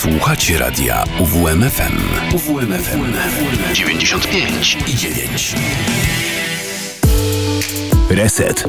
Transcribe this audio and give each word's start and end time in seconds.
Słuchacie 0.00 0.58
radia 0.58 1.04
UWMFM. 1.18 1.98
UWMFM 2.34 3.12
95 3.74 4.78
i 4.86 4.94
9. 4.94 5.54
Reset. 8.10 8.64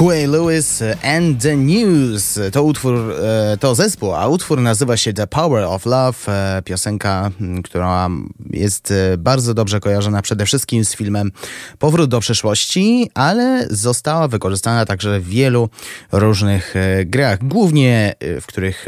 Huey 0.00 0.26
Lewis 0.26 0.82
and 1.02 1.42
the 1.42 1.56
News 1.56 2.38
to 2.52 2.62
utwór, 2.62 2.94
e, 2.94 3.56
to 3.56 3.74
zespół, 3.74 4.14
a 4.14 4.28
utwór 4.28 4.60
nazywa 4.60 4.96
się 4.96 5.12
The 5.12 5.26
Power 5.26 5.64
of 5.64 5.86
Love. 5.86 6.28
E, 6.28 6.62
piosenka, 6.62 7.30
która 7.64 8.08
jest 8.50 8.90
e, 8.90 9.18
bardzo 9.18 9.54
dobrze 9.54 9.80
kojarzona 9.80 10.22
przede 10.22 10.46
wszystkim 10.46 10.84
z 10.84 10.94
filmem 10.94 11.32
Powrót 11.78 12.10
do 12.10 12.20
przeszłości, 12.20 13.10
ale 13.14 13.66
została 13.70 14.28
wykorzystana 14.28 14.86
także 14.86 15.20
w 15.20 15.28
wielu 15.28 15.68
różnych 16.12 16.74
grach, 17.06 17.38
głównie 17.44 18.14
w 18.40 18.46
których 18.46 18.86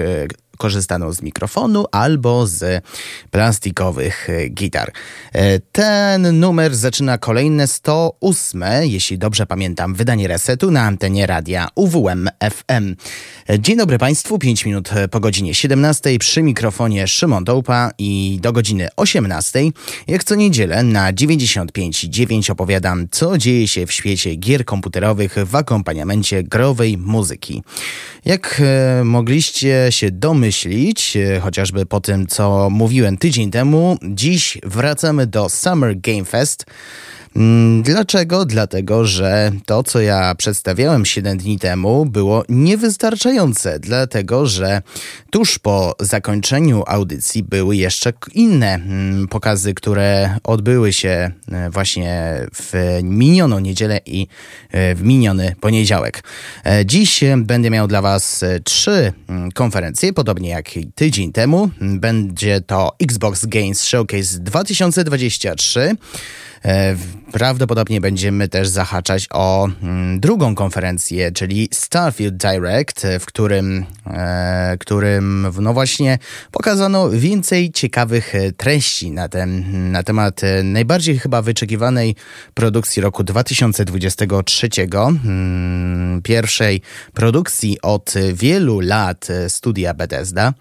korzystano 0.58 1.12
z 1.12 1.22
mikrofonu 1.22 1.84
albo 1.93 2.46
z 2.46 2.84
plastikowych 3.31 4.31
e, 4.31 4.49
gitar. 4.49 4.93
E, 5.32 5.58
ten 5.58 6.40
numer 6.40 6.76
zaczyna 6.76 7.19
kolejne 7.19 7.66
108, 7.66 8.64
jeśli 8.82 9.19
dobrze 9.19 9.46
pamiętam, 9.46 9.94
wydanie 9.94 10.28
resetu 10.28 10.70
na 10.70 10.82
antenie 10.82 11.26
radia 11.26 11.69
UWM 11.75 12.28
FM. 12.50 12.96
E, 13.49 13.60
dzień 13.60 13.76
dobry 13.76 13.99
Państwu, 13.99 14.38
5 14.38 14.66
minut 14.66 14.90
po 15.10 15.20
godzinie 15.20 15.54
17 15.54 16.19
przy 16.19 16.43
mikrofonie 16.43 17.08
Szymon 17.08 17.44
Dołpa 17.44 17.90
i 17.98 18.38
do 18.43 18.52
godziny 18.52 18.88
18 18.96 19.60
jak 20.08 20.25
co 20.25 20.34
niedzielę 20.34 20.82
na 20.82 21.12
95.9 21.12 22.50
opowiadam, 22.50 23.08
co 23.10 23.38
dzieje 23.38 23.69
się 23.69 23.87
w 23.87 23.93
świecie 23.93 24.34
gier 24.34 24.64
komputerowych 24.64 25.37
w 25.46 25.56
akompaniamencie 25.56 26.43
growej 26.43 26.98
muzyki. 26.98 27.62
Jak 28.25 28.62
mogliście 29.05 29.87
się 29.90 30.10
domyślić, 30.10 30.41
domyślić, 30.42 31.16
e, 31.16 31.40
chociażby 31.40 31.86
po 31.86 32.00
tym, 32.00 32.26
co 32.26 32.70
mówiłem 32.70 33.18
tydzień 33.18 33.50
temu. 33.50 33.96
Dziś 34.02 34.58
wracamy 34.62 35.26
do 35.26 35.48
Summer 35.48 36.00
Game 36.00 36.24
Fest. 36.24 36.66
Mm, 37.37 37.82
dlaczego? 37.82 38.44
Dlatego, 38.44 39.05
że 39.05 39.52
to, 39.67 39.82
co 39.82 40.00
ja 40.00 40.34
przedstawiałem 40.34 41.05
7 41.05 41.38
dni 41.38 41.58
temu, 41.58 42.06
było 42.06 42.44
niewystarczające. 42.49 43.79
Dlatego, 43.81 44.46
że 44.46 44.82
tuż 45.31 45.58
po 45.58 45.94
zakończeniu 46.00 46.82
audycji 46.87 47.43
były 47.43 47.76
jeszcze 47.76 48.12
inne 48.34 48.75
mm, 48.75 49.29
pokazy, 49.29 49.75
które 49.75 50.37
odbyły 50.44 50.93
się 50.93 51.31
e, 51.52 51.70
właśnie 51.70 52.40
w 52.55 53.00
minioną 53.02 53.58
niedzielę 53.58 54.00
i 54.06 54.26
e, 54.70 54.94
w 54.94 55.02
miniony 55.02 55.55
poniedziałek. 55.61 56.25
E, 56.64 56.87
dziś 56.87 57.20
będę 57.37 57.70
miał 57.70 57.88
dla 57.88 58.02
Was 58.02 58.44
trzy 58.64 59.12
mm, 59.29 59.52
konferencje, 59.52 60.12
podobnie 60.12 60.50
jak 60.50 60.70
tydzień 60.94 61.32
temu. 61.32 61.70
Będzie 61.81 62.61
to 62.61 62.96
Xbox 63.00 63.46
Games 63.46 63.84
Showcase 63.84 64.38
2023. 64.38 65.96
E, 66.64 66.96
prawdopodobnie 67.32 68.00
będziemy 68.00 68.48
też 68.48 68.68
zahaczać 68.68 69.28
o 69.30 69.68
mm, 69.82 70.20
drugą 70.20 70.54
konferencję, 70.54 71.32
czyli 71.32 71.68
Starfield 71.72 72.36
Direct, 72.36 73.06
w 73.20 73.26
którym, 73.26 73.84
e, 74.06 74.76
którym 74.80 75.46
no 75.60 75.72
właśnie 75.72 76.18
pokazano 76.50 77.10
więcej 77.10 77.72
ciekawych 77.72 78.34
e, 78.34 78.52
treści 78.52 79.10
na, 79.10 79.28
ten, 79.28 79.64
na 79.92 80.02
temat 80.02 80.40
najbardziej 80.64 81.18
chyba 81.18 81.42
wyczekiwanej 81.42 82.16
produkcji 82.54 83.02
roku 83.02 83.24
2023, 83.24 84.68
mm, 85.24 86.22
pierwszej 86.22 86.82
produkcji 87.14 87.78
od 87.82 88.14
wielu 88.32 88.80
lat 88.80 89.28
studia 89.48 89.94
Bethesda. 89.94 90.52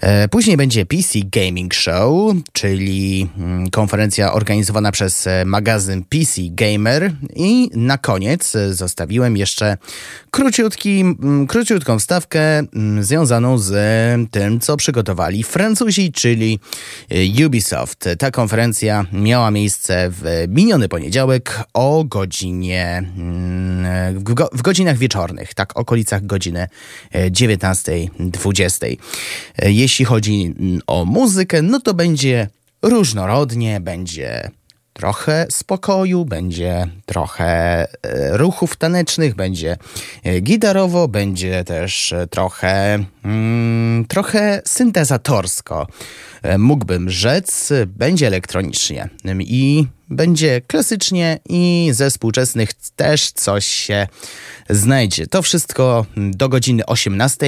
E, 0.00 0.28
później 0.28 0.56
będzie 0.56 0.86
PC 0.86 1.18
Gaming 1.24 1.74
Show, 1.74 2.34
czyli 2.52 3.28
mm, 3.38 3.70
konferencja 3.70 4.32
organizowana 4.32 4.92
przez 4.92 5.26
e, 5.26 5.44
magazyn 5.44 6.04
PC 6.04 6.40
Gamer. 6.50 7.12
I 7.36 7.70
na 7.74 7.98
koniec 7.98 8.56
e, 8.56 8.74
zostawiłem 8.74 9.36
jeszcze 9.36 9.76
króciutki, 10.36 11.00
mm, 11.00 11.46
króciutką 11.46 11.98
wstawkę 11.98 12.58
mm, 12.58 13.04
związaną 13.04 13.58
z 13.58 13.72
tym, 14.30 14.60
co 14.60 14.76
przygotowali 14.76 15.42
Francuzi, 15.42 16.12
czyli 16.12 16.60
Ubisoft. 17.46 18.08
Ta 18.18 18.30
konferencja 18.30 19.04
miała 19.12 19.50
miejsce 19.50 20.10
w 20.10 20.44
miniony 20.48 20.88
poniedziałek 20.88 21.60
o 21.74 22.04
godzinie, 22.04 23.02
w, 24.14 24.22
go, 24.22 24.48
w 24.52 24.62
godzinach 24.62 24.98
wieczornych, 24.98 25.54
tak, 25.54 25.78
okolicach 25.78 26.26
godziny 26.26 26.68
19.20. 27.14 28.96
Jeśli 29.62 30.04
chodzi 30.04 30.54
mm, 30.58 30.80
o 30.86 31.04
muzykę, 31.04 31.62
no 31.62 31.80
to 31.80 31.94
będzie 31.94 32.48
różnorodnie, 32.82 33.80
będzie 33.80 34.50
trochę 34.96 35.46
spokoju, 35.50 36.24
będzie 36.24 36.86
trochę 37.06 37.46
e, 37.82 37.86
ruchów 38.36 38.76
tanecznych, 38.76 39.34
będzie 39.34 39.76
e, 40.24 40.40
gitarowo, 40.40 41.08
będzie 41.08 41.64
też 41.64 42.12
e, 42.12 42.26
trochę, 42.26 42.98
mm, 43.24 44.04
trochę 44.08 44.62
syntezatorsko. 44.64 45.86
Mógłbym 46.58 47.10
rzec, 47.10 47.72
będzie 47.86 48.26
elektronicznie 48.26 49.08
i 49.40 49.86
będzie 50.10 50.60
klasycznie 50.60 51.38
i 51.48 51.88
ze 51.92 52.10
współczesnych 52.10 52.72
też 52.72 53.30
coś 53.30 53.66
się 53.66 54.06
znajdzie. 54.70 55.26
To 55.26 55.42
wszystko 55.42 56.06
do 56.16 56.48
godziny 56.48 56.86
18. 56.86 57.46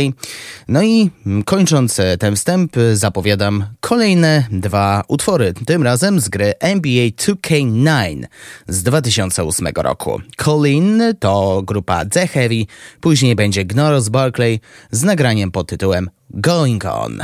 No 0.69 0.83
i 0.83 1.11
kończąc 1.45 2.00
ten 2.19 2.37
wstęp, 2.37 2.77
zapowiadam 2.93 3.65
kolejne 3.81 4.47
dwa 4.50 5.05
utwory. 5.09 5.55
Tym 5.67 5.83
razem 5.83 6.21
z 6.21 6.29
gry 6.29 6.55
NBA 6.61 7.06
2K9 7.06 8.25
z 8.69 8.83
2008 8.83 9.69
roku. 9.77 10.21
Colin 10.37 11.03
to 11.21 11.62
grupa 11.62 12.05
The 12.05 12.27
Heavy, 12.27 12.65
później 13.00 13.37
będzie 13.37 13.65
Gnoros 13.65 14.09
Barclay 14.09 14.61
z 14.91 15.03
nagraniem 15.03 15.50
pod 15.50 15.69
tytułem 15.69 16.11
Going 16.31 16.85
On. 16.85 17.19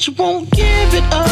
And 0.00 0.16
she 0.16 0.22
won't 0.22 0.48
give 0.50 0.94
it 0.94 1.04
up 1.12 1.28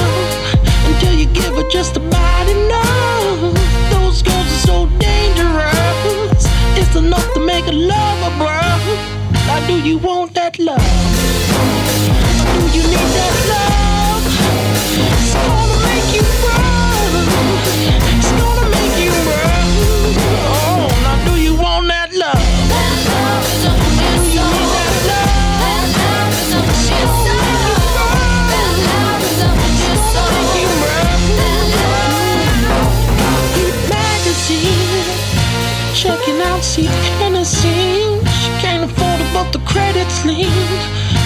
until 0.87 1.15
you 1.15 1.27
give 1.33 1.55
her 1.55 1.69
just 1.71 1.97
about 1.97 2.49
enough. 2.49 3.55
Those 3.91 4.23
girls 4.23 4.47
are 4.47 4.67
so 4.67 4.87
dangerous. 4.99 6.47
It's 6.77 6.95
enough 6.97 7.33
to 7.35 7.41
make 7.41 7.67
a 7.67 7.73
lover, 7.73 8.31
bro. 8.37 8.61
Now, 9.47 9.67
do 9.67 9.81
you 9.81 9.99
want 9.99 10.35
that 10.35 10.59
love? 10.59 10.79
Do 12.53 12.77
you 12.77 12.83
need 12.83 13.11
that 13.19 13.48
see 36.79 37.19
Tennessee. 37.19 38.21
She 38.41 38.51
can't 38.63 38.85
afford 38.85 39.21
it, 39.21 39.31
but 39.33 39.53
the 39.53 39.61
credit's 39.67 40.25
lean. 40.25 40.71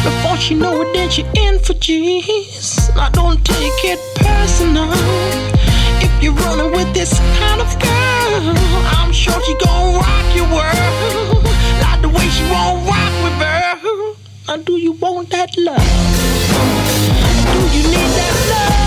Before 0.04 0.36
she 0.36 0.54
know 0.54 0.80
it, 0.82 0.92
then 0.94 1.10
she 1.10 1.24
in 1.36 1.58
for 1.58 1.74
G's. 1.74 2.90
I 2.96 3.10
don't 3.10 3.44
take 3.44 3.80
it 3.92 4.00
personal. 4.16 4.92
If 6.04 6.12
you're 6.22 6.34
running 6.44 6.72
with 6.72 6.92
this 6.94 7.18
kind 7.40 7.60
of 7.60 7.70
girl, 7.78 8.54
I'm 8.96 9.12
sure 9.12 9.38
she 9.42 9.54
gon' 9.64 9.94
rock 9.96 10.26
your 10.34 10.48
world. 10.56 11.44
Like 11.84 12.00
the 12.02 12.08
way 12.08 12.26
she 12.36 12.44
won't 12.52 12.78
rock 12.88 13.14
with 13.24 13.38
her. 13.44 13.62
Now, 14.48 14.56
do 14.56 14.74
you 14.76 14.92
want 14.92 15.30
that 15.30 15.50
love? 15.56 15.92
Do 17.52 17.60
you 17.76 17.82
need 17.92 18.10
that 18.18 18.34
love? 18.50 18.81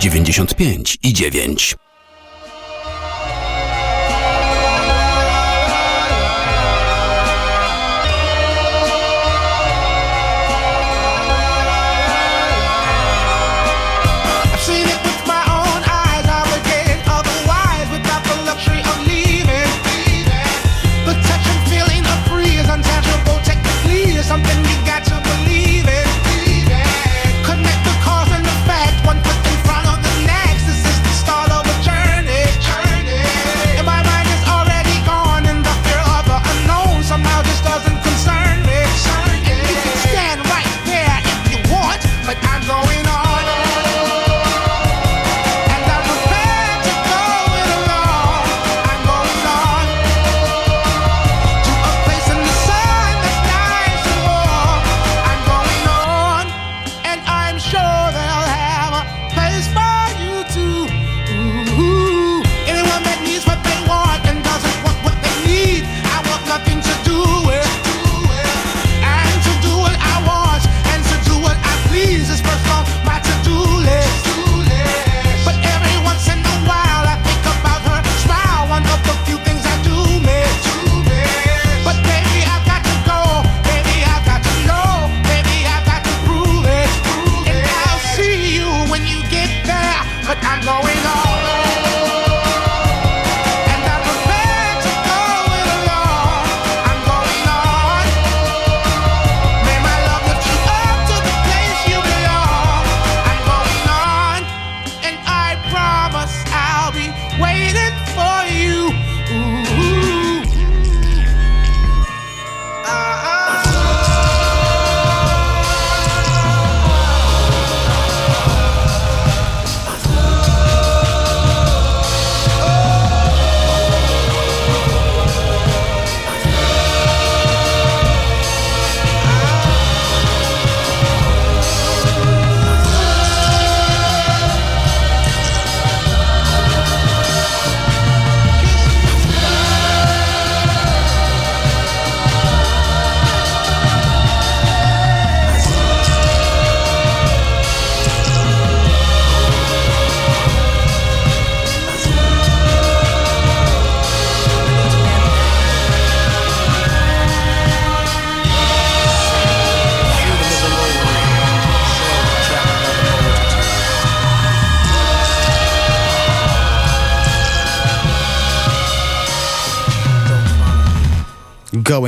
95 0.00 0.96
i 1.02 1.12
9. 1.12 1.74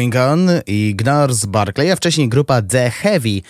Going 0.00 0.16
On 0.16 0.49
i 0.66 0.95
Gnars 0.97 1.45
Barclay, 1.45 1.90
a 1.90 1.97
wcześniej 1.97 2.28
grupa 2.28 2.62
The 2.62 2.90
Heavy 2.90 3.40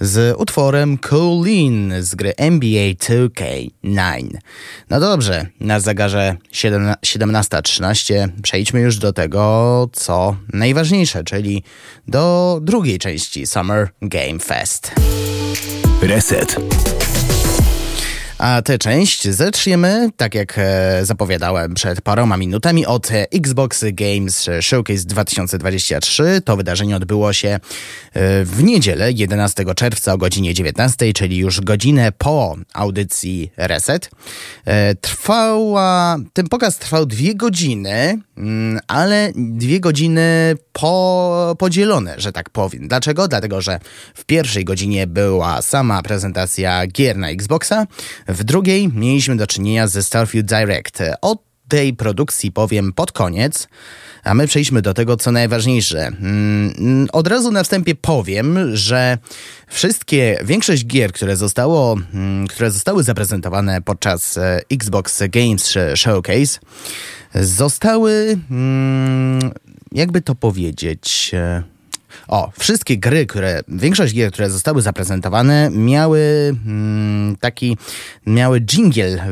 z 0.00 0.36
utworem 0.38 0.98
Coolin 0.98 1.94
z 2.00 2.14
gry 2.14 2.36
NBA 2.36 2.92
2K9. 2.92 4.28
No 4.90 5.00
dobrze, 5.00 5.46
na 5.60 5.80
zegarze 5.80 6.36
17.13 6.52 8.28
przejdźmy 8.42 8.80
już 8.80 8.98
do 8.98 9.12
tego, 9.12 9.88
co 9.92 10.36
najważniejsze, 10.52 11.24
czyli 11.24 11.62
do 12.08 12.58
drugiej 12.62 12.98
części 12.98 13.46
Summer 13.46 13.88
Game 14.02 14.38
Fest. 14.38 14.92
Reset. 16.02 16.56
A 18.38 18.62
tę 18.62 18.78
część 18.78 19.28
zaczniemy, 19.28 20.10
tak 20.16 20.34
jak 20.34 20.54
e, 20.58 21.00
zapowiadałem 21.04 21.74
przed 21.74 22.00
paroma 22.00 22.36
minutami, 22.36 22.86
od 22.86 23.08
Xbox 23.32 23.84
Games 23.92 24.48
Showcase 24.60 25.04
2023. 25.04 26.40
To 26.44 26.56
wydarzenie 26.56 26.96
odbyło 26.96 27.32
się 27.32 27.48
e, 27.48 27.60
w 28.44 28.62
niedzielę 28.62 29.12
11 29.12 29.64
czerwca 29.76 30.12
o 30.12 30.18
godzinie 30.18 30.54
19, 30.54 31.12
czyli 31.12 31.36
już 31.36 31.60
godzinę 31.60 32.12
po 32.12 32.56
audycji 32.72 33.50
Reset. 33.56 34.10
E, 34.64 34.94
trwała, 34.94 36.16
ten 36.32 36.48
pokaz 36.48 36.78
trwał 36.78 37.06
dwie 37.06 37.34
godziny, 37.34 38.18
mm, 38.36 38.80
ale 38.88 39.32
dwie 39.36 39.80
godziny 39.80 40.54
po, 40.80 41.56
podzielone, 41.58 42.14
że 42.18 42.32
tak 42.32 42.50
powiem. 42.50 42.88
Dlaczego? 42.88 43.28
Dlatego, 43.28 43.60
że 43.60 43.80
w 44.14 44.24
pierwszej 44.24 44.64
godzinie 44.64 45.06
była 45.06 45.62
sama 45.62 46.02
prezentacja 46.02 46.86
gier 46.86 47.16
na 47.16 47.28
Xboxa, 47.28 47.86
w 48.28 48.44
drugiej 48.44 48.88
mieliśmy 48.88 49.36
do 49.36 49.46
czynienia 49.46 49.88
ze 49.88 50.02
Starfield 50.02 50.46
Direct. 50.46 50.98
O 51.22 51.36
tej 51.68 51.94
produkcji 51.94 52.52
powiem 52.52 52.92
pod 52.92 53.12
koniec, 53.12 53.68
a 54.24 54.34
my 54.34 54.46
przejdźmy 54.46 54.82
do 54.82 54.94
tego, 54.94 55.16
co 55.16 55.32
najważniejsze. 55.32 56.06
Mm, 56.06 57.08
od 57.12 57.28
razu 57.28 57.50
na 57.50 57.62
wstępie 57.62 57.94
powiem, 57.94 58.76
że 58.76 59.18
wszystkie, 59.68 60.38
większość 60.44 60.86
gier, 60.86 61.12
które, 61.12 61.36
zostało, 61.36 61.96
mm, 62.14 62.46
które 62.46 62.70
zostały 62.70 63.02
zaprezentowane 63.02 63.82
podczas 63.82 64.36
e, 64.36 64.60
Xbox 64.70 65.22
Games 65.28 65.74
Showcase, 65.94 66.60
zostały, 67.34 68.38
mm, 68.50 69.52
jakby 69.94 70.20
to 70.20 70.34
powiedzieć, 70.34 71.30
e, 71.34 71.62
o, 72.28 72.50
wszystkie 72.58 72.98
gry, 72.98 73.26
które, 73.26 73.60
większość 73.68 74.14
gier, 74.14 74.32
które 74.32 74.50
zostały 74.50 74.82
zaprezentowane, 74.82 75.70
miały 75.70 76.20
mm, 76.66 77.36
taki, 77.36 77.76
miały 78.26 78.60
jingle, 78.60 79.26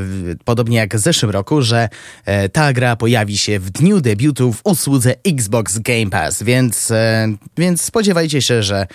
podobnie 0.44 0.76
jak 0.76 0.96
w 0.96 0.98
zeszłym 0.98 1.30
roku, 1.30 1.62
że 1.62 1.88
e, 2.24 2.48
ta 2.48 2.72
gra 2.72 2.96
pojawi 2.96 3.38
się 3.38 3.58
w 3.58 3.70
dniu 3.70 4.00
debiutu 4.00 4.52
w 4.52 4.60
usłudze 4.64 5.14
Xbox 5.26 5.78
Game 5.78 6.10
Pass, 6.10 6.42
więc, 6.42 6.90
e, 6.90 7.28
więc 7.56 7.82
spodziewajcie 7.82 8.42
się, 8.42 8.62
że 8.62 8.86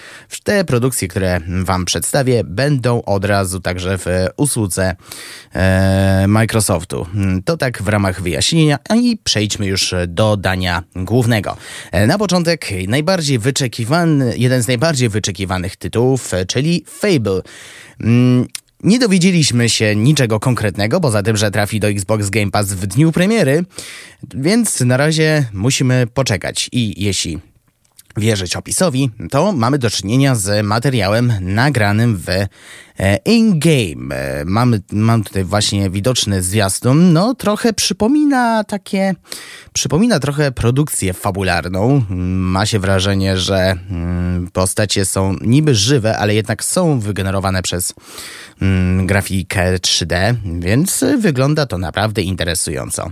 te 0.43 0.65
produkcje, 0.65 1.07
które 1.07 1.39
wam 1.63 1.85
przedstawię, 1.85 2.43
będą 2.43 3.01
od 3.01 3.25
razu 3.25 3.59
także 3.59 3.97
w 3.97 4.05
usłudze 4.37 4.95
e, 5.53 6.25
Microsoftu. 6.27 7.07
To 7.45 7.57
tak 7.57 7.83
w 7.83 7.87
ramach 7.87 8.21
wyjaśnienia, 8.21 8.79
i 8.95 9.17
przejdźmy 9.23 9.65
już 9.65 9.95
do 10.07 10.37
dania 10.37 10.83
głównego. 10.95 11.57
E, 11.91 12.07
na 12.07 12.17
początek 12.17 12.67
najbardziej 12.87 13.39
wyczekiwany 13.39 13.76
wyczekiwany, 13.77 14.37
jeden 14.37 14.63
z 14.63 14.67
najbardziej 14.67 15.09
wyczekiwanych 15.09 15.75
tytułów, 15.75 16.33
e, 16.33 16.45
czyli 16.45 16.83
Fable. 16.87 17.41
Mm, 18.01 18.47
nie 18.83 18.99
dowiedzieliśmy 18.99 19.69
się 19.69 19.95
niczego 19.95 20.39
konkretnego, 20.39 20.99
poza 20.99 21.23
tym, 21.23 21.37
że 21.37 21.51
trafi 21.51 21.79
do 21.79 21.87
Xbox 21.87 22.29
Game 22.29 22.51
Pass 22.51 22.73
w 22.73 22.87
dniu 22.87 23.11
premiery, 23.11 23.65
więc 24.35 24.81
na 24.81 24.97
razie 24.97 25.45
musimy 25.53 26.07
poczekać. 26.13 26.69
I 26.71 27.03
jeśli 27.03 27.39
wierzyć 28.17 28.55
opisowi, 28.55 29.11
to 29.31 29.51
mamy 29.51 29.77
do 29.77 29.89
czynienia 29.89 30.35
z 30.35 30.65
materiałem 30.65 31.33
nagranym 31.41 32.17
w 32.17 32.29
e, 32.29 32.47
in-game. 33.25 34.15
E, 34.15 34.45
mamy, 34.45 34.81
mam 34.91 35.23
tutaj 35.23 35.43
właśnie 35.43 35.89
widoczny 35.89 36.41
zwiastun. 36.41 37.13
No, 37.13 37.35
trochę 37.35 37.73
przypomina 37.73 38.63
takie, 38.63 39.15
przypomina 39.73 40.19
trochę 40.19 40.51
produkcję 40.51 41.13
fabularną. 41.13 42.03
Ma 42.09 42.65
się 42.65 42.79
wrażenie, 42.79 43.37
że 43.37 43.75
mm, 43.89 44.47
postacie 44.53 45.05
są 45.05 45.35
niby 45.41 45.75
żywe, 45.75 46.17
ale 46.17 46.35
jednak 46.35 46.63
są 46.63 46.99
wygenerowane 46.99 47.61
przez 47.61 47.93
mm, 47.97 48.07
grafikę 49.05 49.75
3D, 49.75 50.35
więc 50.59 51.05
wygląda 51.19 51.65
to 51.65 51.77
naprawdę 51.77 52.21
interesująco. 52.21 53.11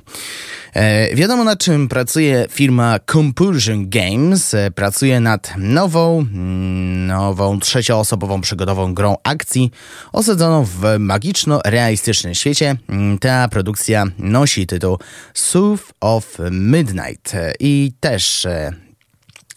E, 0.75 1.15
wiadomo 1.15 1.43
na 1.43 1.55
czym 1.55 1.87
pracuje 1.87 2.47
firma 2.51 2.99
Compulsion 3.11 3.89
Games. 3.89 4.53
E, 4.53 4.71
pracuje 4.71 5.19
nad 5.19 5.53
nową, 5.57 6.19
mm, 6.19 7.07
nową 7.07 7.59
trzecioosobową 7.59 8.41
przygodową 8.41 8.93
grą 8.93 9.15
akcji 9.23 9.71
osadzoną 10.11 10.65
w 10.65 10.81
magiczno-realistycznym 10.99 12.33
świecie. 12.33 12.75
Mm, 12.89 13.17
ta 13.17 13.47
produkcja 13.47 14.05
nosi 14.19 14.67
tytuł 14.67 14.97
Sooth 15.33 15.83
of 16.01 16.37
Midnight 16.51 17.35
e, 17.35 17.53
i 17.59 17.91
też 17.99 18.47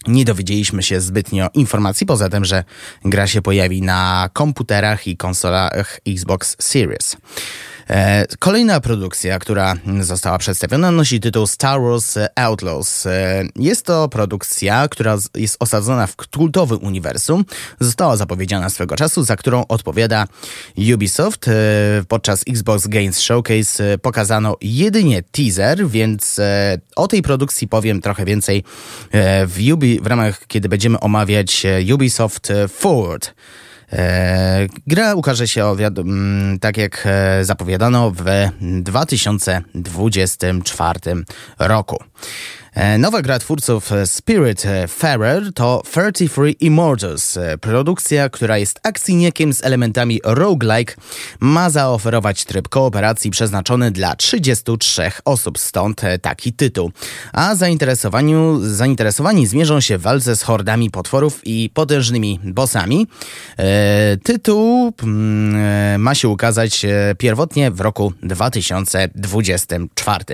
nie 0.09 0.25
dowiedzieliśmy 0.25 0.83
się 0.83 1.01
zbytnio 1.01 1.49
informacji, 1.55 2.07
poza 2.07 2.29
tym, 2.29 2.45
że 2.45 2.65
gra 3.05 3.27
się 3.27 3.43
pojawi 3.43 3.83
na 3.83 4.31
komputerach 4.33 5.07
i 5.07 5.17
konsolach 5.17 6.01
Xbox 6.07 6.57
Series. 6.61 7.17
E, 7.91 8.27
kolejna 8.39 8.81
produkcja, 8.81 9.39
która 9.39 9.75
została 10.01 10.39
przedstawiona, 10.39 10.91
nosi 10.91 11.21
tytuł 11.21 11.47
Star 11.47 11.81
Wars 11.81 12.15
Outlaws. 12.37 13.07
E, 13.07 13.45
jest 13.57 13.87
to 13.87 14.09
produkcja, 14.09 14.89
która 14.89 15.17
jest 15.35 15.57
osadzona 15.61 16.07
w 16.07 16.17
kultowym 16.17 16.79
uniwersum. 16.83 17.45
Została 17.81 18.17
zapowiedziana 18.17 18.71
swego 18.71 18.97
czasu, 18.97 19.25
za 19.25 19.37
którą 19.37 19.65
odpowiada 19.69 20.27
Ubisoft. 20.95 21.49
E, 21.49 21.53
podczas 22.09 22.45
Xbox 22.49 22.87
Games 22.87 23.21
Showcase 23.21 23.99
pokazano 23.99 24.57
jedynie 24.61 25.23
teaser, 25.23 25.89
więc 25.89 26.41
o 26.97 27.09
tej 27.09 27.23
produkcji 27.23 27.69
powiem 27.69 28.01
trochę 28.01 28.25
więcej 28.25 28.65
w, 29.47 29.73
Ubi, 29.73 30.01
w 30.01 30.07
ramach, 30.07 30.47
kiedy 30.47 30.69
będziemy 30.69 31.01
omawiać 31.01 31.67
Ubisoft 31.95 32.53
Forward. 32.69 33.35
E, 33.93 34.67
gra 34.87 35.15
ukaże 35.15 35.49
się, 35.49 35.67
tak 36.61 36.77
jak 36.77 37.03
e, 37.07 37.45
zapowiadano, 37.45 38.11
w 38.11 38.25
2024 38.61 41.01
roku. 41.59 42.05
E, 42.79 42.99
nowa 42.99 43.23
gra 43.23 43.39
twórców 43.39 43.91
Spirit 44.05 44.63
Farer 44.89 45.53
to 45.55 45.83
33 45.85 46.51
Immortals. 46.51 47.39
Produkcja, 47.61 48.29
która 48.29 48.59
jest 48.59 48.81
akcyjniekiem 48.83 49.53
z 49.53 49.65
elementami 49.65 50.21
roguelike, 50.25 50.95
ma 51.41 51.71
zaoferować 51.71 52.45
tryb 52.45 52.69
kooperacji 52.69 53.31
przeznaczony 53.31 53.91
dla 53.91 54.17
33 54.17 55.11
osób, 55.25 55.59
stąd 55.59 56.01
taki 56.23 56.53
tytuł. 56.53 56.93
A 57.33 57.55
zainteresowaniu, 57.55 58.61
zainteresowani 58.63 59.47
zmierzą 59.47 59.81
się 59.81 59.99
w 59.99 60.03
walce 60.03 60.37
z 60.37 60.43
hordami 60.43 60.91
potworów 60.91 61.41
i 61.45 61.71
potężnymi 61.75 62.41
bossami. 62.45 63.07
E, 63.57 64.17
tytuł 64.17 64.93
mm, 65.03 66.03
ma 66.03 66.15
się 66.15 66.29
ukazać 66.29 66.87
pierwotnie 67.19 67.71
w 67.71 67.81
roku 67.81 68.13
2024. 68.23 70.25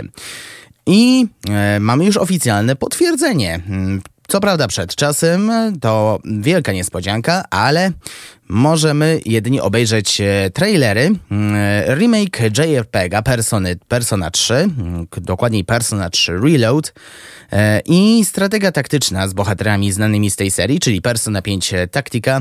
I 0.87 1.27
e, 1.49 1.81
mamy 1.81 2.05
już 2.05 2.17
oficjalne 2.17 2.77
potwierdzenie. 2.77 3.61
Mm, 3.69 4.01
co 4.29 4.41
prawda 4.41 4.69
przed 4.69 4.95
czasem 4.95 5.53
to 5.81 6.19
wielka 6.25 6.73
niespodzianka, 6.73 7.45
ale 7.51 7.93
możemy 8.49 9.21
jedynie 9.25 9.63
obejrzeć 9.63 10.21
e, 10.21 10.51
trailery. 10.51 11.11
Mm, 11.31 11.55
remake 11.99 12.41
JRPG 12.59 13.23
Persony, 13.23 13.77
Persona 13.89 14.31
3, 14.31 14.55
mm, 14.55 15.07
dokładniej 15.17 15.65
Persona 15.65 16.11
3 16.11 16.39
Reload 16.39 16.93
e, 17.53 17.81
i 17.87 18.25
strategia 18.25 18.73
taktyczna 18.73 19.29
z 19.29 19.33
bohaterami 19.33 19.93
znanymi 19.93 20.31
z 20.31 20.37
tej 20.37 20.51
serii, 20.51 20.81
czyli 20.81 21.03
Persona 21.03 21.43
5 21.43 21.73
Tactica 21.91 22.41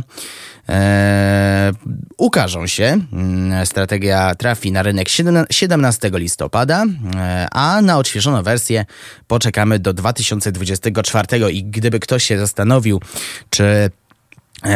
e, 0.70 1.72
ukażą 2.18 2.68
się. 2.68 3.00
Mm, 3.14 3.66
strategia 3.66 4.36
trafi 4.36 4.72
na 4.72 4.84
rynek 4.84 5.08
17 5.52 6.12
listopada, 6.14 6.86
e, 7.16 7.48
a 7.52 7.82
na 7.82 7.98
odświeżoną 7.98 8.44
wersję 8.44 8.86
poczekamy 9.28 9.80
do 9.80 9.94
2024 9.94 11.52
i 11.52 11.64
gdyby 11.64 12.00
ktoś 12.00 12.24
się 12.24 12.40
zastanowił, 12.40 13.02
czy 13.50 13.64
E, 13.64 13.90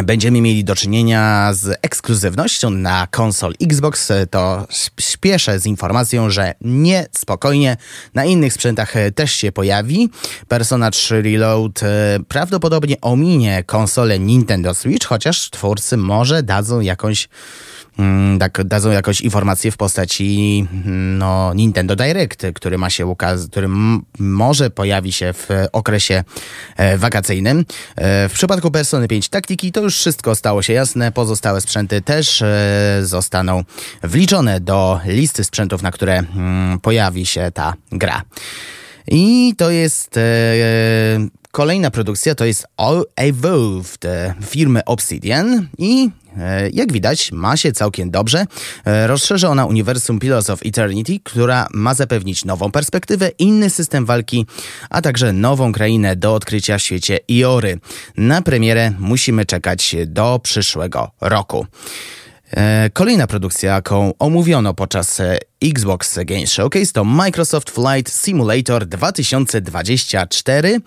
będziemy 0.04 0.42
mieli 0.42 0.64
do 0.64 0.76
czynienia 0.76 1.54
z 1.54 1.80
ekskluzywnością 1.82 2.70
na 2.70 3.08
konsol 3.12 3.54
Xbox, 3.62 4.12
e, 4.12 4.28
to 4.28 4.68
śpieszę 5.00 5.60
z 5.60 5.66
informacją, 5.66 6.30
że 6.30 6.54
nie, 6.62 7.06
spokojnie, 7.12 7.78
na 8.14 8.26
innych 8.26 8.54
sprzętach 8.54 8.96
e, 8.96 9.12
też 9.12 9.32
się 9.32 9.52
pojawi. 9.52 10.10
Persona 10.48 10.92
3 10.92 11.22
Reload 11.22 11.80
prawdopodobnie 12.28 13.02
ominie 13.02 13.64
konsolę 13.64 14.20
Nintendo 14.20 14.74
Switch, 14.74 15.08
chociaż 15.08 15.50
twórcy 15.50 15.98
może 15.98 16.44
dadzą 16.44 16.80
jakąś 16.80 17.30
tak, 18.40 18.64
dadzą 18.64 18.92
jakąś 18.92 19.22
informację 19.22 19.72
w 19.72 19.78
postaci 19.78 20.68
mm, 20.72 21.18
no, 21.18 21.54
Nintendo 21.54 21.96
Direct, 21.96 22.46
który 22.54 22.78
ma 22.78 22.90
się 22.90 23.06
ukazać, 23.06 23.52
który 23.52 23.68
może 24.20 24.70
pojawi 24.70 25.12
się 25.12 25.34
w 25.34 25.48
okresie 25.72 26.24
e, 26.78 26.98
wakacyjnym. 26.98 27.66
E, 27.96 28.30
w 28.30 28.34
przypadku 28.34 28.72
Persony 28.72 29.08
5 29.08 29.30
Taktiki 29.30 29.72
to 29.72 29.82
już 29.82 29.96
wszystko 29.96 30.36
stało 30.36 30.62
się 30.62 30.74
jasne. 30.74 31.12
Pozostałe 31.12 31.62
sprzęty 31.62 32.02
też 32.02 32.42
e, 32.42 33.00
zostaną 33.02 33.64
wliczone 34.04 34.60
do 34.60 35.00
listy 35.06 35.44
sprzętów, 35.44 35.82
na 35.82 35.92
które 35.92 36.18
mm, 36.18 36.80
pojawi 36.80 37.26
się 37.26 37.52
ta 37.54 37.74
gra. 37.92 38.22
I 39.08 39.54
to 39.58 39.72
jest 39.72 40.20
kolejna 41.58 41.92
produkcja, 41.92 42.36
to 42.36 42.46
jest 42.46 42.68
All 42.78 43.06
Evolved 43.16 44.06
firmy 44.42 44.86
Obsidian 44.86 45.68
i 45.78 46.10
E, 46.38 46.70
jak 46.70 46.92
widać, 46.92 47.32
ma 47.32 47.58
się 47.58 47.72
całkiem 47.72 48.12
dobrze. 48.12 48.46
E, 48.86 49.08
rozszerza 49.08 49.50
ona 49.50 49.66
uniwersum 49.66 50.20
Pillars 50.20 50.50
of 50.50 50.60
Eternity, 50.66 51.20
która 51.24 51.68
ma 51.74 51.94
zapewnić 51.94 52.46
nową 52.46 52.72
perspektywę, 52.72 53.30
inny 53.40 53.70
system 53.70 54.06
walki, 54.06 54.46
a 54.90 55.02
także 55.02 55.34
nową 55.34 55.72
krainę 55.72 56.16
do 56.16 56.34
odkrycia 56.34 56.78
w 56.78 56.82
świecie 56.82 57.20
Iory. 57.32 57.80
Na 58.18 58.42
premierę 58.42 58.92
musimy 59.00 59.46
czekać 59.46 59.96
do 60.06 60.40
przyszłego 60.44 61.12
roku. 61.22 61.66
E, 62.52 62.90
kolejna 62.94 63.28
produkcja, 63.28 63.74
jaką 63.74 64.14
omówiono 64.20 64.74
podczas 64.74 65.22
Xbox 65.62 66.20
Games 66.26 66.52
Showcase 66.52 66.94
to 66.94 67.04
Microsoft 67.04 67.70
Flight 67.70 68.14
Simulator 68.14 68.86
2024 68.86 70.80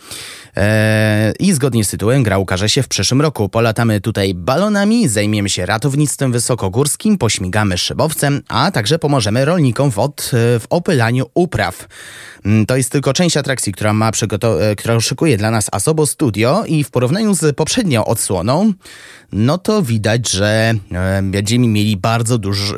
eee, 0.57 1.33
i 1.39 1.53
zgodnie 1.53 1.85
z 1.85 1.91
tytułem 1.91 2.23
gra 2.23 2.39
ukaże 2.39 2.69
się 2.69 2.83
w 2.83 2.89
przyszłym 2.89 3.21
roku. 3.21 3.49
Polatamy 3.49 4.01
tutaj 4.01 4.35
balonami, 4.35 5.09
zajmiemy 5.09 5.49
się 5.49 5.67
ratownictwem 5.67 6.33
wysokogórskim, 6.33 7.19
pośmigamy 7.19 7.79
szybowcem, 7.79 8.43
a 8.49 8.71
także 8.71 8.99
pomożemy 8.99 9.45
rolnikom 9.45 9.91
w, 9.91 9.99
od, 9.99 10.31
w 10.33 10.65
opylaniu 10.71 11.27
upraw. 11.35 11.89
Mm, 12.45 12.67
to 12.67 12.77
jest 12.77 12.91
tylko 12.91 13.13
część 13.13 13.37
atrakcji, 13.37 13.73
która 13.73 13.93
ma 13.93 14.11
e, 14.61 14.77
która 14.77 15.01
szykuje 15.01 15.37
dla 15.37 15.51
nas 15.51 15.67
Asobo 15.73 16.07
Studio 16.07 16.65
i 16.67 16.85
w 16.85 16.91
porównaniu 16.91 17.35
z 17.35 17.57
poprzednią 17.57 18.05
odsłoną, 18.05 18.73
no 19.33 19.59
to 19.59 19.83
widać, 19.83 20.31
że 20.31 20.75
e, 20.93 21.23
będziemy 21.23 21.69
mieli 21.69 21.97
bardzo 21.97 22.39
dużo, 22.39 22.75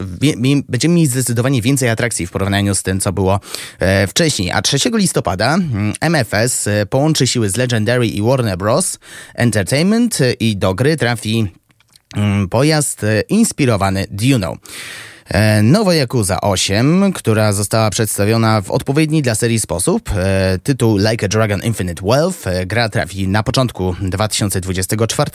będziemy 0.69 0.95
mieli 0.95 1.07
zdecydowanie 1.07 1.63
więcej 1.63 1.82
więcej 1.83 1.91
atrakcji 1.93 2.27
w 2.27 2.31
porównaniu 2.31 2.75
z 2.75 2.83
tym, 2.83 3.01
co 3.01 3.13
było 3.13 3.41
e, 3.79 4.07
wcześniej. 4.07 4.51
A 4.51 4.63
3 4.63 4.79
listopada 4.95 5.59
MFS 6.01 6.67
mm, 6.67 6.83
e, 6.83 6.87
połączy 6.87 7.27
siły 7.27 7.51
z 7.51 7.57
Legendary 7.57 8.07
i 8.07 8.23
Warner 8.23 8.59
Bros. 8.59 8.99
Entertainment 9.35 10.21
e, 10.21 10.33
i 10.33 10.57
do 10.57 10.75
gry 10.75 10.97
trafi 10.97 11.47
mm, 12.17 12.49
pojazd 12.49 13.01
inspirowany 13.29 14.07
Duno. 14.11 14.57
E, 15.29 15.63
nowa 15.63 15.95
Yakuza 15.95 16.41
8, 16.41 17.13
która 17.13 17.53
została 17.53 17.91
przedstawiona 17.91 18.61
w 18.61 18.71
odpowiedni 18.71 19.23
dla 19.23 19.35
serii 19.35 19.61
sposób. 19.61 20.11
E, 20.17 20.59
tytuł 20.63 20.97
Like 20.97 21.27
a 21.27 21.29
Dragon 21.29 21.63
Infinite 21.63 22.03
Wealth. 22.07 22.47
E, 22.47 22.67
gra 22.67 22.89
trafi 22.89 23.29
na 23.29 23.43
początku 23.43 23.97
2024 24.01 25.31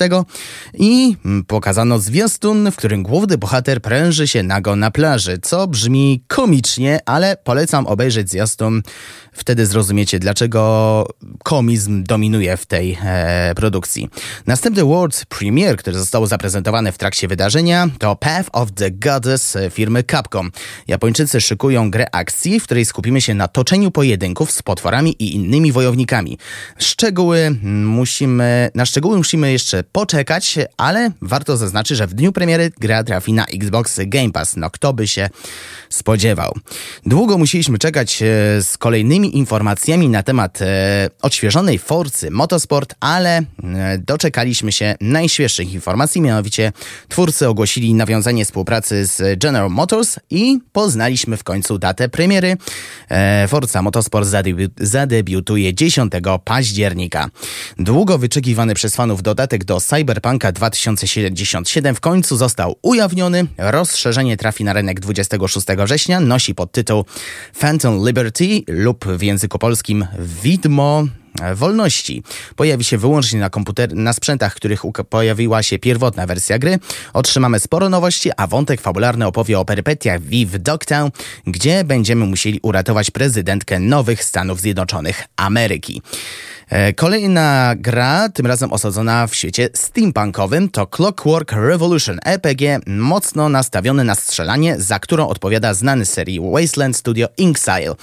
i 0.73 1.15
pokazano 1.47 1.99
zwiastun, 1.99 2.71
w 2.71 2.75
którym 2.75 3.03
główny 3.03 3.37
bohater 3.37 3.81
pręży 3.81 4.27
się 4.27 4.43
nago 4.43 4.75
na 4.75 4.91
plaży, 4.91 5.37
co 5.41 5.67
brzmi 5.67 6.23
komicznie, 6.27 6.99
ale 7.05 7.37
polecam 7.43 7.87
obejrzeć 7.87 8.29
zwiastun 8.29 8.81
Wtedy 9.37 9.65
zrozumiecie, 9.65 10.19
dlaczego 10.19 11.05
komizm 11.43 12.03
dominuje 12.03 12.57
w 12.57 12.65
tej 12.65 12.97
e, 13.03 13.55
produkcji. 13.55 14.09
Następny 14.47 14.83
World 14.83 15.25
Premiere, 15.25 15.75
który 15.75 15.97
został 15.97 16.25
zaprezentowany 16.25 16.91
w 16.91 16.97
trakcie 16.97 17.27
wydarzenia, 17.27 17.89
to 17.99 18.15
Path 18.15 18.49
of 18.51 18.71
the 18.71 18.91
Goddess 18.91 19.57
firmy 19.87 20.03
Capcom. 20.03 20.51
Japończycy 20.87 21.41
szykują 21.41 21.91
grę 21.91 22.05
akcji, 22.11 22.59
w 22.59 22.63
której 22.63 22.85
skupimy 22.85 23.21
się 23.21 23.33
na 23.33 23.47
toczeniu 23.47 23.91
pojedynków 23.91 24.51
z 24.51 24.61
potworami 24.61 25.15
i 25.19 25.35
innymi 25.35 25.71
wojownikami. 25.71 26.37
Szczegóły 26.77 27.55
musimy, 27.83 28.69
na 28.75 28.85
szczegóły 28.85 29.17
musimy 29.17 29.51
jeszcze 29.51 29.83
poczekać, 29.83 30.55
ale 30.77 31.11
warto 31.21 31.57
zaznaczyć, 31.57 31.97
że 31.97 32.07
w 32.07 32.13
dniu 32.13 32.31
premiery 32.31 32.71
gra 32.79 33.03
trafi 33.03 33.33
na 33.33 33.45
Xbox 33.45 33.99
Game 34.07 34.31
Pass. 34.31 34.55
No 34.57 34.69
kto 34.69 34.93
by 34.93 35.07
się 35.07 35.29
spodziewał. 35.89 36.53
Długo 37.05 37.37
musieliśmy 37.37 37.77
czekać 37.77 38.21
e, 38.21 38.25
z 38.61 38.77
kolejnymi 38.77 39.37
informacjami 39.37 40.09
na 40.09 40.23
temat 40.23 40.61
e, 40.61 41.09
odświeżonej 41.21 41.79
Forcy 41.79 42.31
Motorsport, 42.31 42.95
ale 42.99 43.37
e, 43.37 43.43
doczekaliśmy 43.97 44.71
się 44.71 44.95
najświeższych 45.01 45.73
informacji, 45.73 46.21
mianowicie 46.21 46.71
twórcy 47.09 47.47
ogłosili 47.47 47.93
nawiązanie 47.93 48.45
współpracy 48.45 49.05
z 49.05 49.39
General 49.39 49.66
Motors 49.69 50.19
i 50.29 50.59
poznaliśmy 50.71 51.37
w 51.37 51.43
końcu 51.43 51.77
datę 51.77 52.09
premiery. 52.09 52.57
Forza 53.47 53.81
Motorsport 53.81 54.27
zadebi 54.27 54.67
zadebiutuje 54.79 55.73
10 55.73 56.13
października. 56.43 57.29
Długo 57.79 58.17
wyczekiwany 58.17 58.73
przez 58.73 58.95
fanów 58.95 59.23
dodatek 59.23 59.65
do 59.65 59.81
Cyberpunka 59.81 60.51
2077 60.51 61.95
w 61.95 61.99
końcu 61.99 62.37
został 62.37 62.75
ujawniony. 62.81 63.45
Rozszerzenie 63.57 64.37
trafi 64.37 64.63
na 64.63 64.73
rynek 64.73 64.99
26 64.99 65.67
września, 65.67 66.19
nosi 66.19 66.55
podtytuł 66.55 67.05
Phantom 67.59 68.07
Liberty 68.07 68.61
lub 68.67 69.05
w 69.05 69.21
języku 69.21 69.59
polskim 69.59 70.07
Widmo 70.43 71.03
wolności. 71.55 72.23
Pojawi 72.55 72.83
się 72.83 72.97
wyłącznie 72.97 73.39
na 73.39 73.49
komputer, 73.49 73.95
na 73.95 74.13
sprzętach, 74.13 74.55
których 74.55 74.81
pojawiła 75.09 75.63
się 75.63 75.79
pierwotna 75.79 76.25
wersja 76.25 76.59
gry. 76.59 76.79
Otrzymamy 77.13 77.59
sporo 77.59 77.89
nowości, 77.89 78.31
a 78.37 78.47
wątek 78.47 78.81
fabularny 78.81 79.27
opowie 79.27 79.59
o 79.59 79.65
perypetiach 79.65 80.21
Viv 80.21 80.59
Dogtown, 80.59 81.11
gdzie 81.47 81.83
będziemy 81.83 82.25
musieli 82.25 82.59
uratować 82.61 83.11
prezydentkę 83.11 83.79
nowych 83.79 84.23
Stanów 84.23 84.61
Zjednoczonych 84.61 85.23
Ameryki. 85.35 86.01
E, 86.69 86.93
kolejna 86.93 87.75
gra, 87.77 88.29
tym 88.29 88.45
razem 88.45 88.73
osadzona 88.73 89.27
w 89.27 89.35
świecie 89.35 89.69
steampunkowym, 89.73 90.69
to 90.69 90.87
Clockwork 90.87 91.51
Revolution 91.51 92.19
RPG, 92.25 92.79
mocno 92.87 93.49
nastawiony 93.49 94.03
na 94.03 94.15
strzelanie, 94.15 94.75
za 94.79 94.99
którą 94.99 95.27
odpowiada 95.27 95.73
znany 95.73 96.05
serii 96.05 96.39
Wasteland 96.51 96.97
Studio 96.97 97.27
Inxile. 97.37 97.95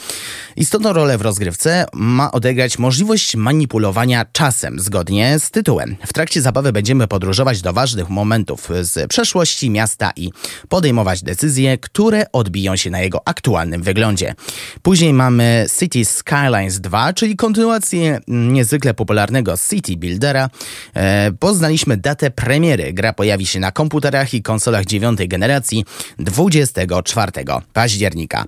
Istotną 0.57 0.93
rolę 0.93 1.19
w 1.19 1.23
rozgrywce 1.23 1.87
ma 1.93 2.33
odegrać 2.33 2.79
możliwość 2.79 3.37
manipulowania 3.37 4.27
czasem, 4.33 4.81
zgodnie 4.81 5.39
z 5.39 5.51
tytułem. 5.51 5.97
W 6.07 6.13
trakcie 6.13 6.43
zabawy 6.43 6.73
będziemy 6.73 7.07
podróżować 7.07 7.63
do 7.63 7.73
ważnych 7.73 8.09
momentów 8.09 8.69
z 8.83 9.09
przeszłości 9.09 9.71
miasta 9.71 10.13
i 10.17 10.31
podejmować 10.69 11.23
decyzje, 11.23 11.79
które 11.79 12.33
odbiją 12.33 12.77
się 12.77 12.91
na 12.91 13.01
jego 13.01 13.21
aktualnym 13.25 13.83
wyglądzie. 13.83 14.35
Później 14.83 15.13
mamy 15.13 15.67
City 15.79 16.05
Skylines 16.05 16.81
2, 16.81 17.13
czyli 17.13 17.37
kontynuację 17.37 18.21
niezwykle 18.55 18.95
popularnego 18.95 19.55
City 19.71 19.97
Buildera, 19.97 20.51
e, 20.95 21.33
poznaliśmy 21.39 21.97
datę 21.97 22.31
premiery. 22.31 22.93
Gra 22.93 23.13
pojawi 23.13 23.47
się 23.47 23.61
na 23.61 23.73
komputerach 23.73 24.35
i 24.35 24.43
konsolach 24.43 24.85
dziewiątej 24.85 25.29
generacji 25.29 25.85
24 26.19 27.33
października. 27.73 28.45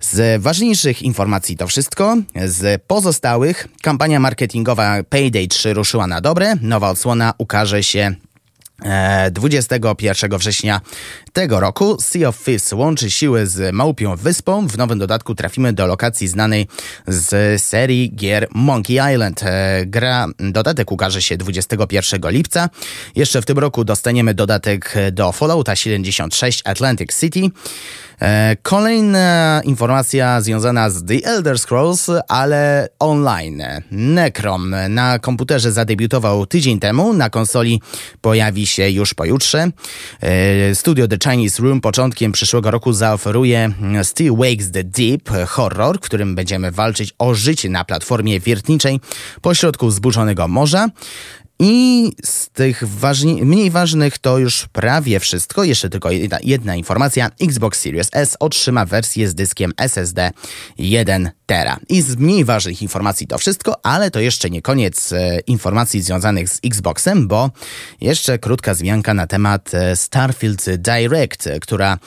Z 0.00 0.42
ważniejszych 0.42 1.02
informacji 1.02 1.56
to 1.56 1.66
wszystko. 1.66 2.16
Z 2.44 2.82
pozostałych 2.86 3.68
kampania 3.82 4.20
marketingowa 4.20 5.02
Payday 5.08 5.48
3 5.48 5.74
ruszyła 5.74 6.06
na 6.06 6.20
dobre. 6.20 6.54
Nowa 6.62 6.90
odsłona 6.90 7.34
ukaże 7.38 7.82
się 7.82 8.14
21 9.30 10.32
e, 10.32 10.38
września 10.38 10.80
tego 11.32 11.60
roku 11.60 11.96
Sea 12.00 12.28
of 12.28 12.44
Thieves 12.44 12.72
łączy 12.72 13.10
siły 13.10 13.46
z 13.46 13.74
Małpią 13.74 14.16
Wyspą. 14.16 14.66
W 14.66 14.78
nowym 14.78 14.98
dodatku 14.98 15.34
trafimy 15.34 15.72
do 15.72 15.86
lokacji 15.86 16.28
znanej 16.28 16.66
z 17.06 17.62
serii 17.62 18.12
gier 18.14 18.48
Monkey 18.54 19.12
Island. 19.14 19.42
E, 19.42 19.82
gra, 19.86 20.26
dodatek 20.38 20.92
ukaże 20.92 21.22
się 21.22 21.36
21 21.36 22.30
lipca. 22.30 22.68
Jeszcze 23.16 23.42
w 23.42 23.46
tym 23.46 23.58
roku 23.58 23.84
dostaniemy 23.84 24.34
dodatek 24.34 24.94
do 25.12 25.32
Fallouta 25.32 25.76
76 25.76 26.62
Atlantic 26.64 27.20
City. 27.20 27.50
E, 28.20 28.56
kolejna 28.62 29.60
informacja 29.64 30.40
związana 30.40 30.90
z 30.90 31.04
The 31.04 31.24
Elder 31.24 31.58
Scrolls, 31.58 32.10
ale 32.28 32.88
online. 32.98 33.62
Necrom 33.90 34.74
na 34.88 35.18
komputerze 35.18 35.72
zadebiutował 35.72 36.46
tydzień 36.46 36.80
temu, 36.80 37.14
na 37.14 37.30
konsoli 37.30 37.82
pojawi 38.20 38.66
się 38.66 38.90
już 38.90 39.14
pojutrze. 39.14 39.70
E, 40.20 40.74
studio 40.74 41.08
The 41.08 41.18
Chinese 41.22 41.62
Room 41.62 41.80
początkiem 41.80 42.32
przyszłego 42.32 42.70
roku 42.70 42.92
zaoferuje 42.92 43.72
Still 44.02 44.36
Wakes 44.36 44.70
the 44.70 44.84
Deep 44.84 45.30
horror, 45.48 45.96
w 45.98 46.00
którym 46.00 46.34
będziemy 46.34 46.70
walczyć 46.70 47.14
o 47.18 47.34
życie 47.34 47.68
na 47.68 47.84
platformie 47.84 48.40
wiertniczej 48.40 49.00
pośrodku 49.40 49.90
zburzonego 49.90 50.48
morza. 50.48 50.88
I 51.62 52.12
z 52.24 52.48
tych 52.48 52.84
ważni, 52.88 53.44
mniej 53.44 53.70
ważnych 53.70 54.18
to 54.18 54.38
już 54.38 54.68
prawie 54.72 55.20
wszystko. 55.20 55.64
Jeszcze 55.64 55.88
tylko 55.90 56.10
jedna, 56.10 56.38
jedna, 56.42 56.76
informacja. 56.76 57.30
Xbox 57.40 57.80
Series 57.80 58.08
S 58.12 58.36
otrzyma 58.40 58.86
wersję 58.86 59.28
z 59.28 59.34
dyskiem 59.34 59.72
SSD 59.76 60.30
1 60.78 61.30
Tera. 61.46 61.76
I 61.88 62.02
z 62.02 62.16
mniej 62.16 62.44
ważnych 62.44 62.82
informacji 62.82 63.26
to 63.26 63.38
wszystko, 63.38 63.86
ale 63.86 64.10
to 64.10 64.20
jeszcze 64.20 64.50
nie 64.50 64.62
koniec 64.62 65.12
e, 65.12 65.40
informacji 65.46 66.02
związanych 66.02 66.48
z 66.48 66.60
Xboxem, 66.64 67.28
bo 67.28 67.50
jeszcze 68.00 68.38
krótka 68.38 68.74
zmianka 68.74 69.14
na 69.14 69.26
temat 69.26 69.74
e, 69.74 69.96
Starfield 69.96 70.64
Direct, 70.78 71.48
która 71.60 71.98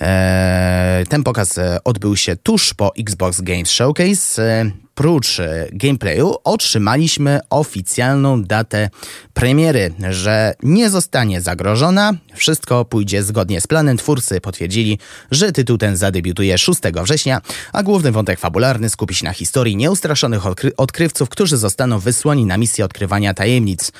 e, 0.00 1.04
ten 1.08 1.24
pokaz 1.24 1.58
e, 1.58 1.78
odbył 1.84 2.16
się 2.16 2.36
tuż 2.36 2.74
po 2.74 2.92
Xbox 2.96 3.40
Games 3.40 3.70
Showcase. 3.70 4.42
E, 4.42 4.81
prócz 4.94 5.40
e, 5.40 5.68
gameplayu 5.72 6.34
otrzymaliśmy 6.44 7.40
oficjalną 7.50 8.42
datę 8.42 8.90
premiery, 9.34 9.94
że 10.10 10.54
nie 10.62 10.90
zostanie 10.90 11.40
zagrożona. 11.40 12.12
Wszystko 12.34 12.84
pójdzie 12.84 13.22
zgodnie 13.22 13.60
z 13.60 13.66
planem. 13.66 13.96
Twórcy 13.96 14.40
potwierdzili, 14.40 14.98
że 15.30 15.52
tytuł 15.52 15.78
ten 15.78 15.96
zadebiutuje 15.96 16.58
6 16.58 16.80
września, 17.02 17.40
a 17.72 17.82
główny 17.82 18.12
wątek 18.12 18.38
fabularny 18.38 18.90
skupi 18.90 19.14
się 19.14 19.24
na 19.24 19.32
historii 19.32 19.76
nieustraszonych 19.76 20.46
odkry 20.46 20.76
odkrywców, 20.76 21.28
którzy 21.28 21.56
zostaną 21.56 21.98
wysłani 21.98 22.46
na 22.46 22.58
misję 22.58 22.84
odkrywania 22.84 23.34
tajemnic 23.34 23.92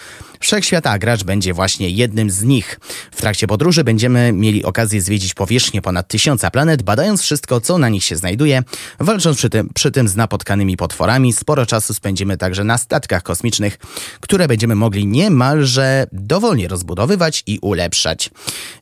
wszechświata, 0.43 0.91
a 0.91 0.99
gracz 0.99 1.25
będzie 1.25 1.55
właśnie 1.55 1.91
jednym 1.91 2.31
z 2.31 2.43
nich. 2.43 2.81
W 3.13 3.17
trakcie 3.17 3.47
podróży 3.47 3.85
będziemy 3.85 4.33
mieli 4.33 4.65
okazję 4.65 5.01
zwiedzić 5.01 5.35
powierzchnię 5.35 5.83
ponad 5.83 6.09
tysiąca 6.09 6.51
planet, 6.51 6.83
badając 6.83 7.23
wszystko, 7.23 7.61
co 7.61 7.79
na 7.79 7.89
nich 7.89 8.05
się 8.05 8.17
znajduje, 8.17 8.63
walcząc 9.01 9.37
przy 9.37 9.51
tym, 9.51 9.71
przy 9.75 9.91
tym 9.91 10.09
z 10.09 10.17
napotkanymi 10.17 10.77
potworami. 10.77 11.33
Sporo 11.33 11.67
czasu 11.67 11.95
spędzimy 11.95 12.37
także 12.37 12.65
na 12.65 12.79
statkach 12.79 13.23
kosmicznych, 13.23 13.79
które 14.21 14.49
będziemy 14.49 14.75
mogli 14.75 15.07
niemalże 15.07 16.07
dowolnie 16.13 16.69
rozbudowywać 16.69 17.43
i 17.47 17.59
ulepszać. 17.63 18.31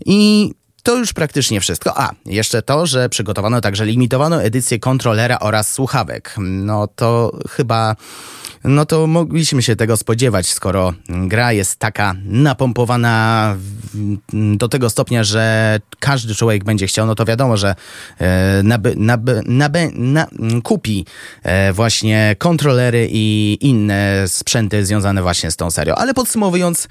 I 0.07 0.51
to 0.83 0.97
już 0.97 1.13
praktycznie 1.13 1.61
wszystko. 1.61 1.99
A, 2.01 2.11
jeszcze 2.27 2.63
to, 2.63 2.87
że 2.87 3.09
przygotowano 3.09 3.61
także 3.61 3.87
limitowaną 3.87 4.37
edycję 4.37 4.79
kontrolera 4.79 5.39
oraz 5.39 5.73
słuchawek. 5.73 6.35
No 6.39 6.87
to 6.87 7.39
chyba 7.51 7.97
no 8.65 8.87
to 8.87 9.07
mogliśmy 9.07 9.63
się 9.63 9.77
tego 9.77 9.97
spodziewać, 9.97 10.49
skoro 10.49 10.93
gra 11.09 11.53
jest 11.53 11.77
taka 11.77 12.15
napompowana 12.25 13.57
do 14.33 14.69
tego 14.69 14.91
stopnia, 14.91 15.25
że 15.25 15.77
każdy 16.01 16.35
człowiek 16.35 16.65
będzie 16.65 16.87
chciał, 16.87 17.07
no 17.07 17.15
to 17.15 17.25
wiadomo, 17.25 17.57
że 17.57 17.75
e, 18.19 18.63
naby, 18.63 18.95
naby, 18.97 19.43
naby, 19.47 19.91
na, 19.95 20.27
kupi 20.63 21.07
e, 21.43 21.73
właśnie 21.73 22.37
kontrolery 22.39 23.09
i 23.11 23.59
inne 23.61 24.25
sprzęty 24.27 24.87
związane 24.87 25.23
właśnie 25.23 25.51
z 25.51 25.57
tą 25.57 25.71
serią. 25.71 25.95
Ale 25.95 26.15
podsumowując, 26.15 26.89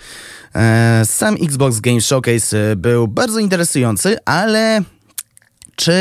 e, 0.56 1.02
sam 1.06 1.36
Xbox 1.42 1.80
Game 1.80 2.02
Showcase 2.02 2.76
był 2.76 3.08
bardzo 3.08 3.40
interesujący, 3.40 3.79
ale 4.26 4.82
czy 5.76 5.94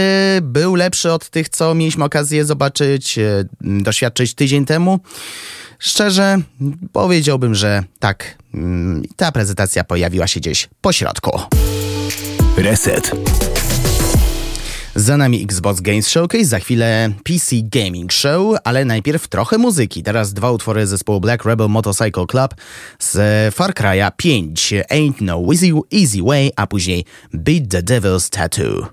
był 0.43 0.75
lepszy 0.75 1.12
od 1.12 1.31
tych, 1.31 1.49
co 1.49 1.75
mieliśmy 1.75 2.05
okazję 2.05 2.45
zobaczyć, 2.45 3.19
doświadczyć 3.61 4.35
tydzień 4.35 4.64
temu? 4.64 5.01
Szczerze, 5.79 6.38
powiedziałbym, 6.93 7.55
że 7.55 7.85
tak. 7.99 8.38
Mm, 8.55 9.03
ta 9.17 9.33
prezentacja 9.33 9.85
pojawiła 9.85 10.27
się 10.27 10.41
gdzieś 10.41 10.69
po 10.81 10.93
środku. 10.93 11.41
Reset. 12.57 13.12
Za 14.98 15.16
nami 15.16 15.46
Xbox 15.46 15.80
Games 15.80 16.08
Showcase, 16.08 16.44
za 16.44 16.58
chwilę 16.58 17.11
PC 17.24 17.56
Gaming 17.62 18.12
Show, 18.12 18.56
ale 18.64 18.84
najpierw 18.84 19.28
trochę 19.28 19.58
muzyki. 19.58 20.02
Teraz 20.02 20.32
dwa 20.32 20.50
utwory 20.50 20.87
zespołu 20.87 21.20
Black 21.20 21.44
Rebel 21.44 21.68
Motorcycle 21.68 22.26
Club 22.26 22.54
z 22.98 23.14
Far 23.54 23.74
Cry'a 23.74 24.12
5, 24.16 24.74
Ain't 24.90 25.14
No 25.20 25.42
Easy, 25.52 25.72
Easy 25.92 26.22
Way, 26.22 26.50
a 26.56 26.66
później 26.66 27.04
Beat 27.32 27.68
the 27.68 27.82
Devil's 27.82 28.30
Tattoo. 28.30 28.88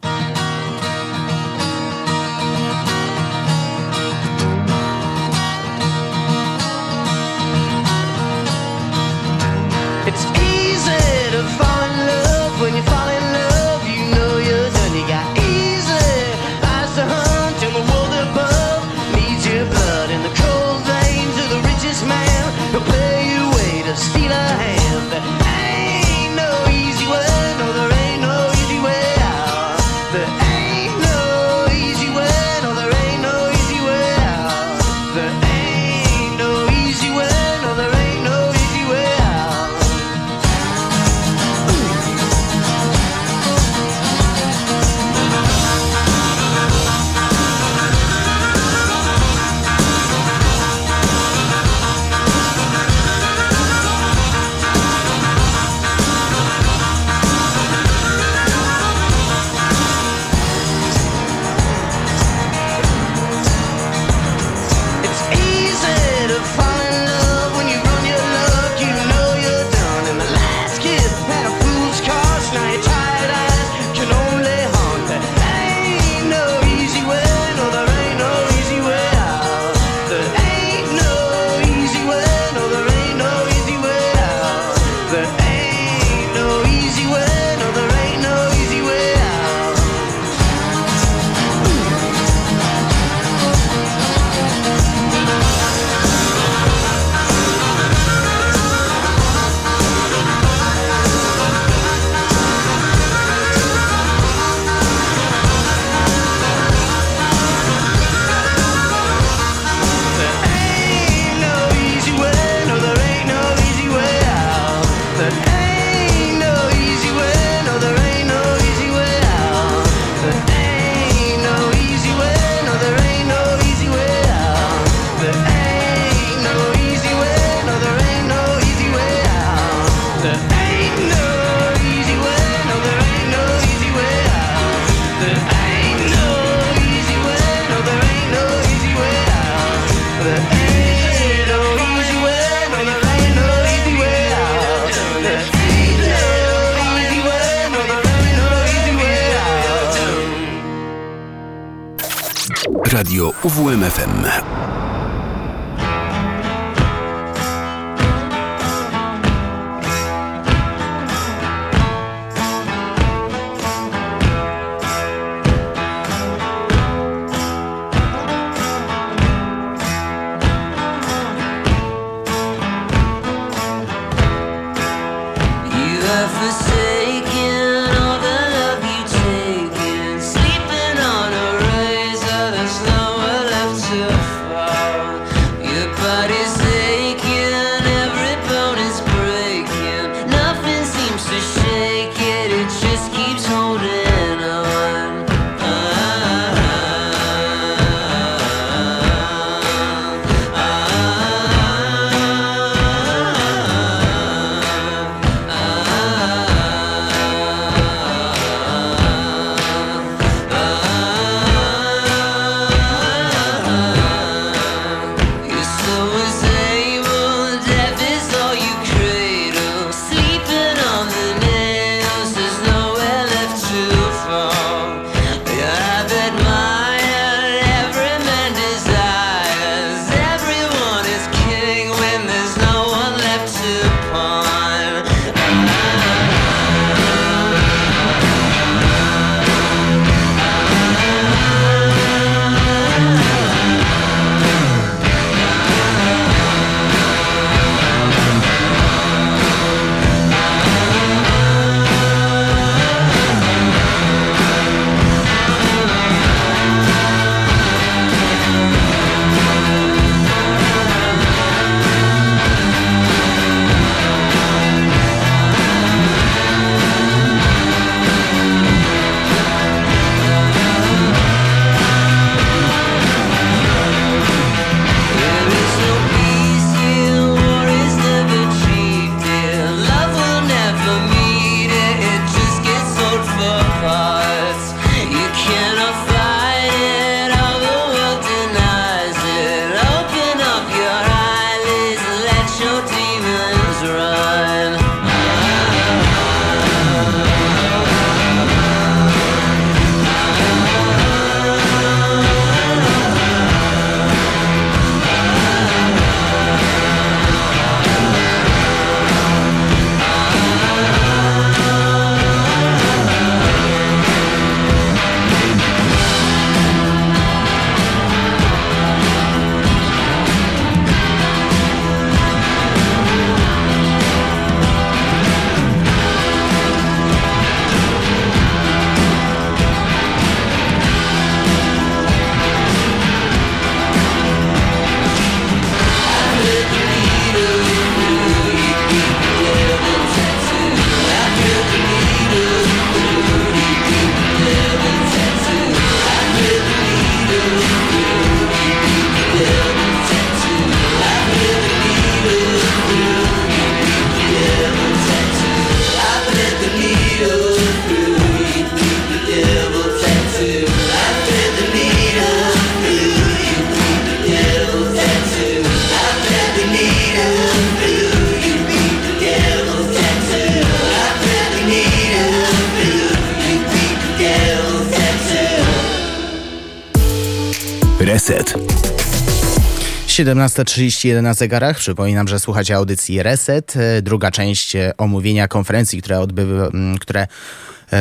17.31 380.26 381.22
na 381.22 381.34
zegarach. 381.34 381.78
Przypominam, 381.78 382.28
że 382.28 382.40
słuchacie 382.40 382.76
audycji 382.76 383.24
Reset. 383.24 383.74
e, 383.76 384.02
Druga 384.02 384.32
część 384.32 384.76
e, 384.76 384.94
omówienia 384.98 385.48
konferencji, 385.48 386.02
które, 386.02 386.20
odbyły, 386.20 386.68
m, 386.68 386.98
które 387.00 387.28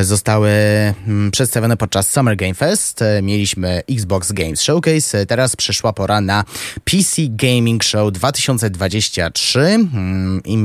zostały 0.02 0.50
mm, 1.06 1.30
przedstawione 1.30 1.76
podczas 1.76 2.10
Summer 2.10 2.36
Game 2.36 2.54
Fest. 2.54 3.02
E, 3.02 3.22
Mieliśmy 3.22 3.82
Xbox 3.90 4.32
Games 4.32 4.60
Showcase. 4.62 5.18
E, 5.20 5.26
Teraz 5.26 5.56
przyszła 5.56 5.92
pora 5.92 6.20
na 6.20 6.44
PC 6.84 7.22
Gaming 7.28 7.84
Show 7.84 8.12
2023. 8.12 9.60
Mm, 9.60 10.40
i, 10.44 10.58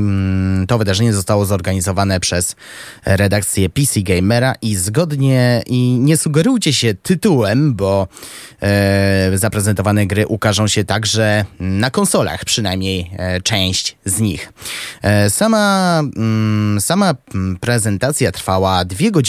To 0.66 0.78
wydarzenie 0.78 1.12
zostało 1.12 1.46
zorganizowane 1.46 2.20
przez 2.20 2.56
redakcję 3.04 3.68
PC 3.68 4.00
Gamera 4.02 4.54
i 4.62 4.76
zgodnie 4.76 5.62
i 5.66 5.96
nie 5.98 6.16
sugerujcie 6.16 6.72
się 6.72 6.94
tytułem, 6.94 7.74
bo 7.74 8.08
e, 8.62 9.30
zaprezentowane 9.34 10.06
gry 10.06 10.26
ukażą 10.26 10.68
się 10.68 10.84
także 10.84 11.44
na 11.60 11.90
konsolach, 11.90 12.44
przynajmniej 12.44 13.10
e, 13.16 13.40
część 13.40 13.96
z 14.04 14.20
nich. 14.20 14.52
E, 15.02 15.30
sama, 15.30 15.98
mm, 16.16 16.80
sama 16.80 17.14
mm, 17.34 17.56
prezentacja 17.56 18.32
trwała 18.32 18.84
dwie 18.84 19.10
godziny, 19.10 19.19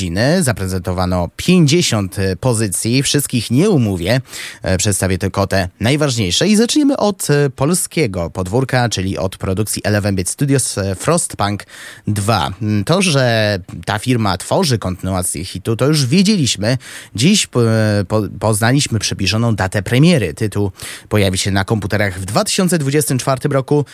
zaprezentowano 0.41 1.29
50 1.35 2.15
pozycji, 2.39 3.03
wszystkich 3.03 3.51
nie 3.51 3.69
umówię, 3.69 4.21
e, 4.61 4.77
przedstawię 4.77 5.17
tylko 5.17 5.47
te 5.47 5.69
najważniejsze 5.79 6.47
i 6.47 6.55
zaczniemy 6.55 6.97
od 6.97 7.29
e, 7.29 7.49
polskiego 7.49 8.29
podwórka, 8.29 8.89
czyli 8.89 9.17
od 9.17 9.37
produkcji 9.37 9.81
11-bit 9.81 10.29
Studios 10.29 10.77
e, 10.77 10.95
Frostpunk 10.95 11.65
2. 12.07 12.51
Mm, 12.61 12.83
To, 12.83 13.01
że 13.01 13.59
ta 13.85 13.99
firma 13.99 14.37
tworzy 14.37 14.77
kontynuację 14.77 15.45
hitu, 15.45 15.75
to 15.75 15.87
już 15.87 16.05
wiedzieliśmy. 16.05 16.77
Dziś 17.15 17.47
po, 17.47 17.59
po, 18.07 18.21
poznaliśmy 18.39 18.99
przybliżoną 18.99 19.55
datę 19.55 19.83
premiery. 19.83 20.33
Tytuł 20.33 20.71
pojawi 21.09 21.37
się 21.37 21.51
na 21.51 21.65
komputerach 21.65 22.19
w 22.19 22.25
2024 22.25 23.49
roku. 23.49 23.85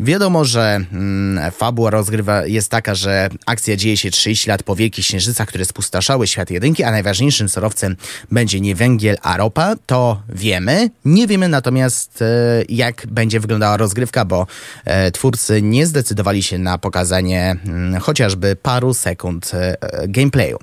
Wiadomo, 0.00 0.44
że 0.44 0.80
mm, 0.92 1.52
fabuła 1.52 1.90
rozgrywa 1.90 2.46
jest 2.46 2.70
taka, 2.70 2.94
że 2.94 3.28
akcja 3.46 3.76
dzieje 3.76 3.96
się 3.96 4.10
30 4.10 4.50
lat 4.50 4.62
po 4.62 4.76
Wielkiej 4.76 5.04
Księżycy 5.04 5.24
księżyca, 5.24 5.46
które 5.46 5.64
spustoszały 5.64 6.26
świat 6.26 6.50
jedynki, 6.50 6.82
a 6.82 6.90
najważniejszym 6.90 7.48
surowcem 7.48 7.96
będzie 8.30 8.60
nie 8.60 8.74
węgiel, 8.74 9.16
a 9.22 9.36
ropa, 9.36 9.74
to 9.86 10.22
wiemy. 10.28 10.90
Nie 11.04 11.26
wiemy 11.26 11.48
natomiast, 11.48 12.22
e, 12.22 12.26
jak 12.68 13.06
będzie 13.06 13.40
wyglądała 13.40 13.76
rozgrywka, 13.76 14.24
bo 14.24 14.46
e, 14.84 15.10
twórcy 15.10 15.62
nie 15.62 15.86
zdecydowali 15.86 16.42
się 16.42 16.58
na 16.58 16.78
pokazanie 16.78 17.56
mm, 17.66 18.00
chociażby 18.00 18.56
paru 18.56 18.94
sekund 18.94 19.52
e, 19.54 19.76
gameplayu. 20.08 20.58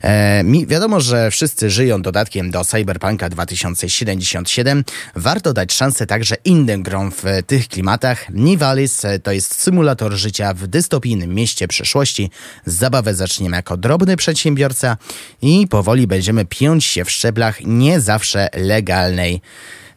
E, 0.00 0.44
mi 0.44 0.66
wiadomo, 0.66 1.00
że 1.00 1.30
wszyscy 1.30 1.70
żyją 1.70 2.02
dodatkiem 2.02 2.50
do 2.50 2.64
Cyberpunka 2.64 3.28
2077. 3.28 4.84
Warto 5.16 5.52
dać 5.52 5.72
szansę 5.72 6.06
także 6.06 6.36
innym 6.44 6.82
grom 6.82 7.12
w 7.12 7.24
tych 7.46 7.68
klimatach. 7.68 8.30
Nivalis 8.30 9.02
to 9.22 9.32
jest 9.32 9.60
symulator 9.60 10.12
życia 10.12 10.54
w 10.54 10.66
dystopijnym 10.66 11.34
mieście 11.34 11.68
przyszłości. 11.68 12.30
Zabawę 12.66 13.14
zaczniemy 13.14 13.56
jako 13.56 13.76
drobny 13.76 14.16
przedsiębiorca 14.16 14.96
i 15.42 15.66
powoli 15.68 16.06
będziemy 16.06 16.44
piąć 16.44 16.84
się 16.84 17.04
w 17.04 17.10
szczeblach 17.10 17.58
nie 17.64 18.00
zawsze 18.00 18.48
legalnej 18.54 19.40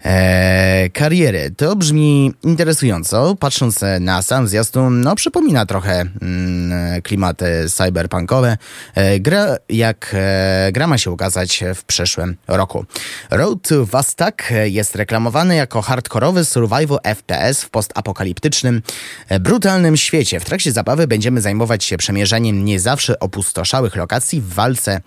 e, 0.03 0.89
kariery. 0.89 1.51
To 1.57 1.75
brzmi 1.75 2.33
interesująco. 2.43 3.35
Patrząc 3.35 3.79
na 3.99 4.21
sam 4.21 4.47
zwiastun, 4.47 5.01
no 5.01 5.15
przypomina 5.15 5.65
trochę 5.65 6.05
mm, 6.21 7.01
klimaty 7.01 7.65
cyberpunkowe. 7.69 8.57
E, 8.95 9.19
gra, 9.19 9.57
jak 9.69 10.11
e, 10.13 10.69
gra 10.71 10.87
ma 10.87 10.97
się 10.97 11.11
ukazać 11.11 11.63
w 11.75 11.83
przyszłym 11.83 12.37
roku. 12.47 12.85
Road 13.29 13.59
to 13.61 13.85
Vastak 13.85 14.53
jest 14.63 14.95
reklamowany 14.95 15.55
jako 15.55 15.81
hardkorowy 15.81 16.45
survival 16.45 16.99
FPS 17.03 17.61
w 17.61 17.69
postapokaliptycznym, 17.69 18.81
e, 19.29 19.39
brutalnym 19.39 19.97
świecie. 19.97 20.39
W 20.39 20.45
trakcie 20.45 20.71
zabawy 20.71 21.07
będziemy 21.07 21.41
zajmować 21.41 21.83
się 21.83 21.97
przemierzaniem 21.97 22.65
nie 22.65 22.79
zawsze 22.79 23.19
opustoszałych 23.19 23.95
lokacji 23.95 24.41
w 24.41 24.53
walce 24.53 25.01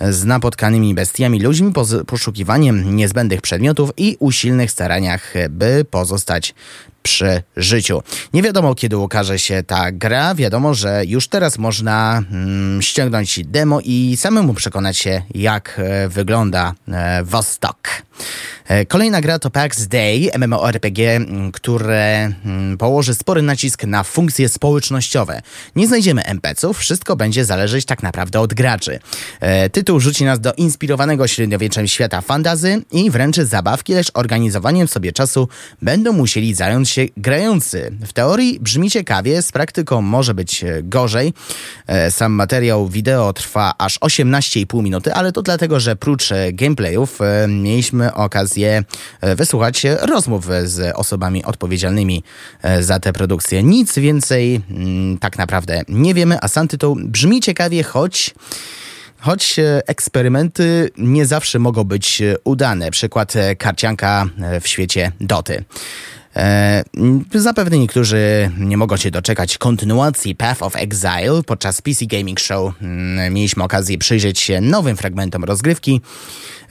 z 0.00 0.24
napotkanymi 0.24 0.94
bestiami 0.94 1.40
ludźmi, 1.40 1.72
poszukiwaniem 2.06 2.96
niezbędnych 2.96 3.40
przedmiotów 3.40 3.90
i 3.96 4.16
usilnych 4.40 4.70
staraniach, 4.70 5.34
by 5.50 5.84
pozostać 5.84 6.54
przy 7.02 7.42
życiu. 7.56 8.02
Nie 8.32 8.42
wiadomo, 8.42 8.74
kiedy 8.74 8.96
ukaże 8.96 9.38
się 9.38 9.62
ta 9.62 9.92
gra. 9.92 10.34
Wiadomo, 10.34 10.74
że 10.74 11.02
już 11.06 11.28
teraz 11.28 11.58
można 11.58 12.22
mm, 12.32 12.82
ściągnąć 12.82 13.40
demo 13.44 13.80
i 13.84 14.16
samemu 14.16 14.54
przekonać 14.54 14.98
się, 14.98 15.22
jak 15.34 15.76
e, 15.78 16.08
wygląda 16.08 16.74
e, 16.88 17.24
Vostok. 17.24 17.88
E, 18.70 18.86
Kolejna 18.86 19.20
gra 19.20 19.38
to 19.38 19.50
PAX 19.50 19.86
Day, 19.86 20.30
MMORPG, 20.38 21.20
które 21.52 22.32
położy 22.78 23.14
spory 23.14 23.42
nacisk 23.42 23.84
na 23.84 24.02
funkcje 24.04 24.48
społecznościowe. 24.48 25.42
Nie 25.76 25.86
znajdziemy 25.86 26.24
NPC-ów, 26.24 26.78
wszystko 26.78 27.16
będzie 27.16 27.44
zależeć 27.44 27.84
tak 27.84 28.02
naprawdę 28.02 28.40
od 28.40 28.54
graczy. 28.54 28.98
E, 29.40 29.70
Tytuł 29.70 30.00
rzuci 30.00 30.24
nas 30.24 30.40
do 30.40 30.52
inspirowanego 30.52 31.26
średniowieczem 31.28 31.88
świata 31.88 32.20
fantazy 32.20 32.82
i 32.92 33.10
wręczy 33.10 33.46
zabawki, 33.46 33.94
lecz 33.94 34.10
organizowaniem 34.14 34.88
sobie 34.88 35.12
czasu 35.12 35.48
będą 35.82 36.12
musieli 36.12 36.54
zająć 36.54 36.90
się 36.90 37.06
grający. 37.16 37.92
W 38.06 38.12
teorii 38.12 38.60
brzmi 38.60 38.90
ciekawie, 38.90 39.42
z 39.42 39.52
praktyką 39.52 40.02
może 40.02 40.34
być 40.34 40.64
e, 40.64 40.82
gorzej. 40.82 41.32
Sam 42.10 42.32
materiał 42.32 42.88
wideo 42.88 43.32
trwa 43.32 43.74
aż 43.78 43.98
18,5 43.98 44.82
minuty, 44.82 45.14
ale 45.14 45.32
to 45.32 45.42
dlatego, 45.42 45.80
że 45.80 45.96
prócz 45.96 46.28
gameplayów 46.52 47.18
mieliśmy 47.48 48.14
okazję 48.14 48.59
e, 48.64 48.84
wysłuchać 49.36 49.86
rozmów 50.00 50.46
z 50.64 50.96
osobami 50.96 51.44
odpowiedzialnymi 51.44 52.22
e, 52.62 52.82
za 52.82 53.00
tę 53.00 53.12
produkcję. 53.12 53.62
Nic 53.62 53.98
więcej 53.98 54.60
mm, 54.70 55.18
tak 55.18 55.38
naprawdę 55.38 55.82
nie 55.88 56.14
wiemy, 56.14 56.38
a 56.40 56.48
sam 56.48 56.68
tytuł 56.68 56.96
brzmi 57.04 57.40
ciekawie, 57.40 57.82
choć 57.82 58.34
Choć 59.22 59.58
e, 59.58 59.82
eksperymenty 59.86 60.90
nie 60.98 61.26
zawsze 61.26 61.58
mogą 61.58 61.84
być 61.84 62.22
udane. 62.44 62.90
Przykład 62.90 63.34
karcianka 63.58 64.26
w 64.60 64.68
świecie 64.68 65.12
Doty. 65.20 65.64
Zapewne 67.34 67.78
niektórzy 67.78 68.50
nie 68.58 68.76
mogą 68.76 68.96
się 68.96 69.10
doczekać 69.10 69.58
kontynuacji 69.58 70.34
Path 70.34 70.62
of 70.62 70.76
Exile. 70.76 71.42
Podczas 71.46 71.82
PC 71.82 72.06
Gaming 72.06 72.40
Show 72.40 72.74
mm, 72.82 73.34
mieliśmy 73.34 73.64
okazję 73.64 73.98
przyjrzeć 73.98 74.40
się 74.40 74.60
nowym 74.60 74.96
fragmentom 74.96 75.44
rozgrywki. 75.44 76.00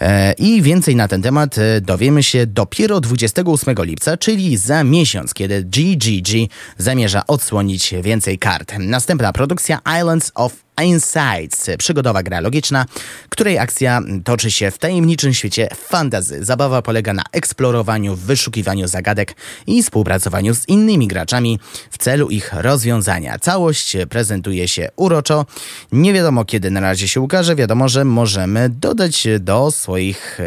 E, 0.02 0.34
I 0.34 0.62
więcej 0.62 0.96
na 0.96 1.08
ten 1.08 1.22
temat 1.22 1.58
e, 1.58 1.82
dowiemy 1.82 2.24
się 2.24 2.46
dopiero 2.46 3.00
28 3.00 3.76
lipca, 3.80 4.18
czyli 4.18 4.58
za 4.58 4.84
miesiąc, 4.84 5.34
kiedy 5.34 5.64
GGG 5.64 6.30
zamierza 6.78 7.28
odsłonić 7.28 7.94
więcej 8.04 8.40
kart. 8.40 8.74
Następna 8.80 9.34
produkcja 9.34 9.80
Islands 10.00 10.32
of 10.36 10.69
Insights, 10.84 11.70
przygodowa 11.78 12.24
gra 12.24 12.40
logiczna, 12.40 12.86
której 13.30 13.58
akcja 13.58 14.02
toczy 14.24 14.52
się 14.52 14.72
w 14.72 14.78
tajemniczym 14.78 15.34
świecie 15.34 15.68
fantazy. 15.76 16.46
Zabawa 16.46 16.82
polega 16.82 17.14
na 17.14 17.24
eksplorowaniu, 17.32 18.16
wyszukiwaniu 18.16 18.88
zagadek 18.88 19.36
i 19.68 19.84
współpracowaniu 19.84 20.56
z 20.56 20.68
innymi 20.70 21.08
graczami 21.08 21.60
w 21.92 21.98
celu 21.98 22.30
ich 22.30 22.54
rozwiązania. 22.54 23.40
Całość 23.40 23.98
prezentuje 24.10 24.68
się 24.68 24.90
uroczo. 24.96 25.46
Nie 25.92 26.14
wiadomo 26.14 26.46
kiedy 26.46 26.72
na 26.72 26.80
razie 26.80 27.08
się 27.08 27.22
ukaże, 27.22 27.56
wiadomo, 27.56 27.90
że 27.90 28.06
możemy 28.06 28.70
dodać 28.70 29.28
do 29.40 29.72
swoich, 29.72 30.40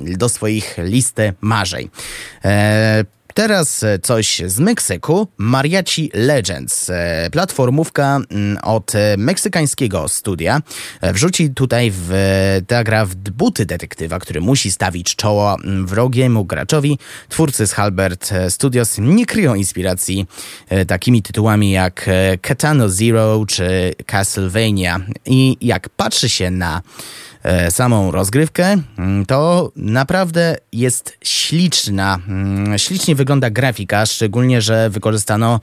do 0.00 0.28
swoich 0.28 0.76
listy 0.78 1.32
marzeń. 1.40 1.88
E, 2.44 3.04
Teraz 3.38 3.82
e, 3.82 3.98
coś 3.98 4.42
z 4.46 4.58
Meksyku. 4.58 5.28
Mariachi 5.36 6.10
Legends. 6.14 6.90
E, 6.90 7.28
Platformówka 7.32 8.20
mm, 8.30 8.58
od 8.62 8.94
e, 8.94 9.16
meksykańskiego 9.16 10.08
studia. 10.08 10.62
Wrzuci 11.02 11.50
tutaj 11.50 11.92
w, 11.94 12.10
ta 12.66 12.84
gra 12.84 13.04
w 13.06 13.14
buty 13.14 13.66
detektywa, 13.66 14.18
który 14.18 14.40
musi 14.40 14.70
stawić 14.70 15.16
czoło 15.16 15.54
mm, 15.54 15.86
wrogiemu 15.86 16.44
graczowi. 16.44 16.98
Twórcy 17.28 17.66
z 17.66 17.72
Halbert 17.72 18.30
Studios 18.48 18.96
nie 18.98 19.26
kryją 19.26 19.54
inspiracji 19.54 20.26
takimi 20.86 21.22
tytułami 21.22 21.70
jak 21.70 22.10
Katano 22.40 22.88
Zero 22.88 23.44
czy 23.48 23.94
Castlevania. 24.06 25.00
I 25.26 25.56
jak 25.60 25.88
patrzy 25.88 26.28
się 26.28 26.50
na 26.50 26.82
samą 27.70 28.10
rozgrywkę, 28.10 28.76
mm, 28.98 29.26
to 29.26 29.72
naprawdę 29.76 30.56
jest 30.72 31.18
śliczna. 31.24 32.18
mm, 32.28 32.78
Ślicznie 32.78 33.14
wygląda 33.14 33.50
grafika, 33.50 34.06
szczególnie, 34.06 34.62
że 34.62 34.90
wykorzystano 34.90 35.60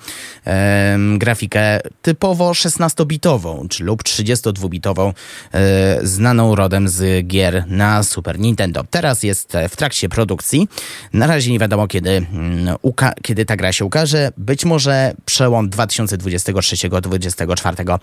grafikę 1.17 1.79
typowo 2.01 2.51
16-bitową, 2.51 3.67
czy 3.67 3.83
lub 3.83 4.03
32-bitową, 4.03 5.13
e, 5.53 6.07
znaną 6.07 6.55
rodem 6.55 6.89
z 6.89 7.27
gier 7.27 7.63
na 7.67 8.03
Super 8.03 8.39
Nintendo. 8.39 8.83
Teraz 8.89 9.23
jest 9.23 9.55
e, 9.55 9.69
w 9.69 9.75
trakcie 9.75 10.09
produkcji. 10.09 10.67
Na 11.13 11.27
razie 11.27 11.51
nie 11.51 11.59
wiadomo, 11.59 11.87
kiedy, 11.87 12.09
mm, 12.09 12.75
kiedy 13.21 13.45
ta 13.45 13.55
gra 13.55 13.71
się 13.71 13.85
ukaże. 13.85 14.31
Być 14.37 14.65
może 14.65 15.13
przełom 15.25 15.69
2023-2024 15.69 17.99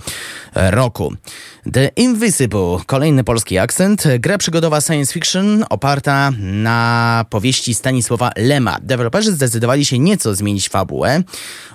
roku. 0.54 1.14
The 1.72 1.90
Invisible, 1.96 2.78
kolejny 2.86 3.24
polski 3.24 3.58
akcent. 3.62 4.04
Gra 4.18 4.38
przygodowa 4.38 4.80
science 4.80 5.12
fiction 5.12 5.64
oparta 5.70 6.32
na 6.38 7.24
powieści 7.30 7.74
Stanisława 7.74 8.30
Lema. 8.36 8.78
Deweloperzy 8.82 9.32
zdecydowali 9.32 9.84
się 9.84 9.98
nieco 9.98 10.34
zmienić 10.34 10.68
fabułę. 10.68 11.22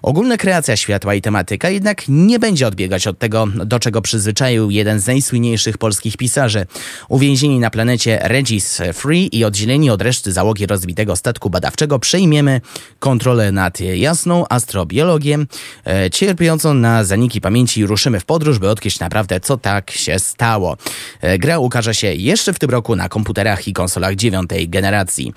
Ogólna 0.02 0.38
kreacja 0.38 0.76
światła 0.78 1.16
i 1.16 1.22
tematyka 1.22 1.70
jednak 1.70 2.04
nie 2.08 2.40
będzie 2.40 2.68
odbiegać 2.68 3.08
od 3.08 3.20
tego, 3.20 3.48
do 3.66 3.80
czego 3.80 4.02
przyzwyczaił 4.02 4.72
jeden 4.72 5.00
z 5.00 5.08
najsłynniejszych 5.08 5.78
polskich 5.78 6.18
pisarzy. 6.18 6.66
Uwięzieni 7.10 7.60
na 7.60 7.70
planecie 7.70 8.20
Regis 8.22 8.80
Free 8.94 9.30
i 9.38 9.46
oddzieleni 9.46 9.90
od 9.90 10.02
reszty 10.02 10.32
załogi 10.32 10.66
rozbitego 10.66 11.16
statku 11.16 11.50
badawczego 11.50 12.00
przejmiemy 12.00 12.62
kontrolę 13.00 13.52
nad 13.52 13.80
jasną 13.80 14.46
astrobiologią, 14.50 15.46
e, 15.86 16.10
cierpiącą 16.10 16.74
na 16.74 17.04
zaniki 17.04 17.42
pamięci 17.42 17.82
i 17.82 17.86
ruszymy 17.86 18.20
w 18.20 18.26
podróż, 18.26 18.60
by 18.60 18.70
odkryć 18.70 19.00
naprawdę, 19.00 19.40
co 19.40 19.58
tak 19.58 19.92
się 19.92 20.20
stało. 20.20 20.78
E, 21.22 21.38
gra 21.38 21.60
ukaże 21.78 21.96
się 21.96 22.14
jeszcze 22.14 22.54
w 22.54 22.60
tym 22.60 22.70
roku 22.70 22.96
na 22.96 23.10
komputerach 23.10 23.68
i 23.68 23.74
konsolach 23.74 24.16
dziewiątej 24.16 24.70
generacji. 24.70 25.34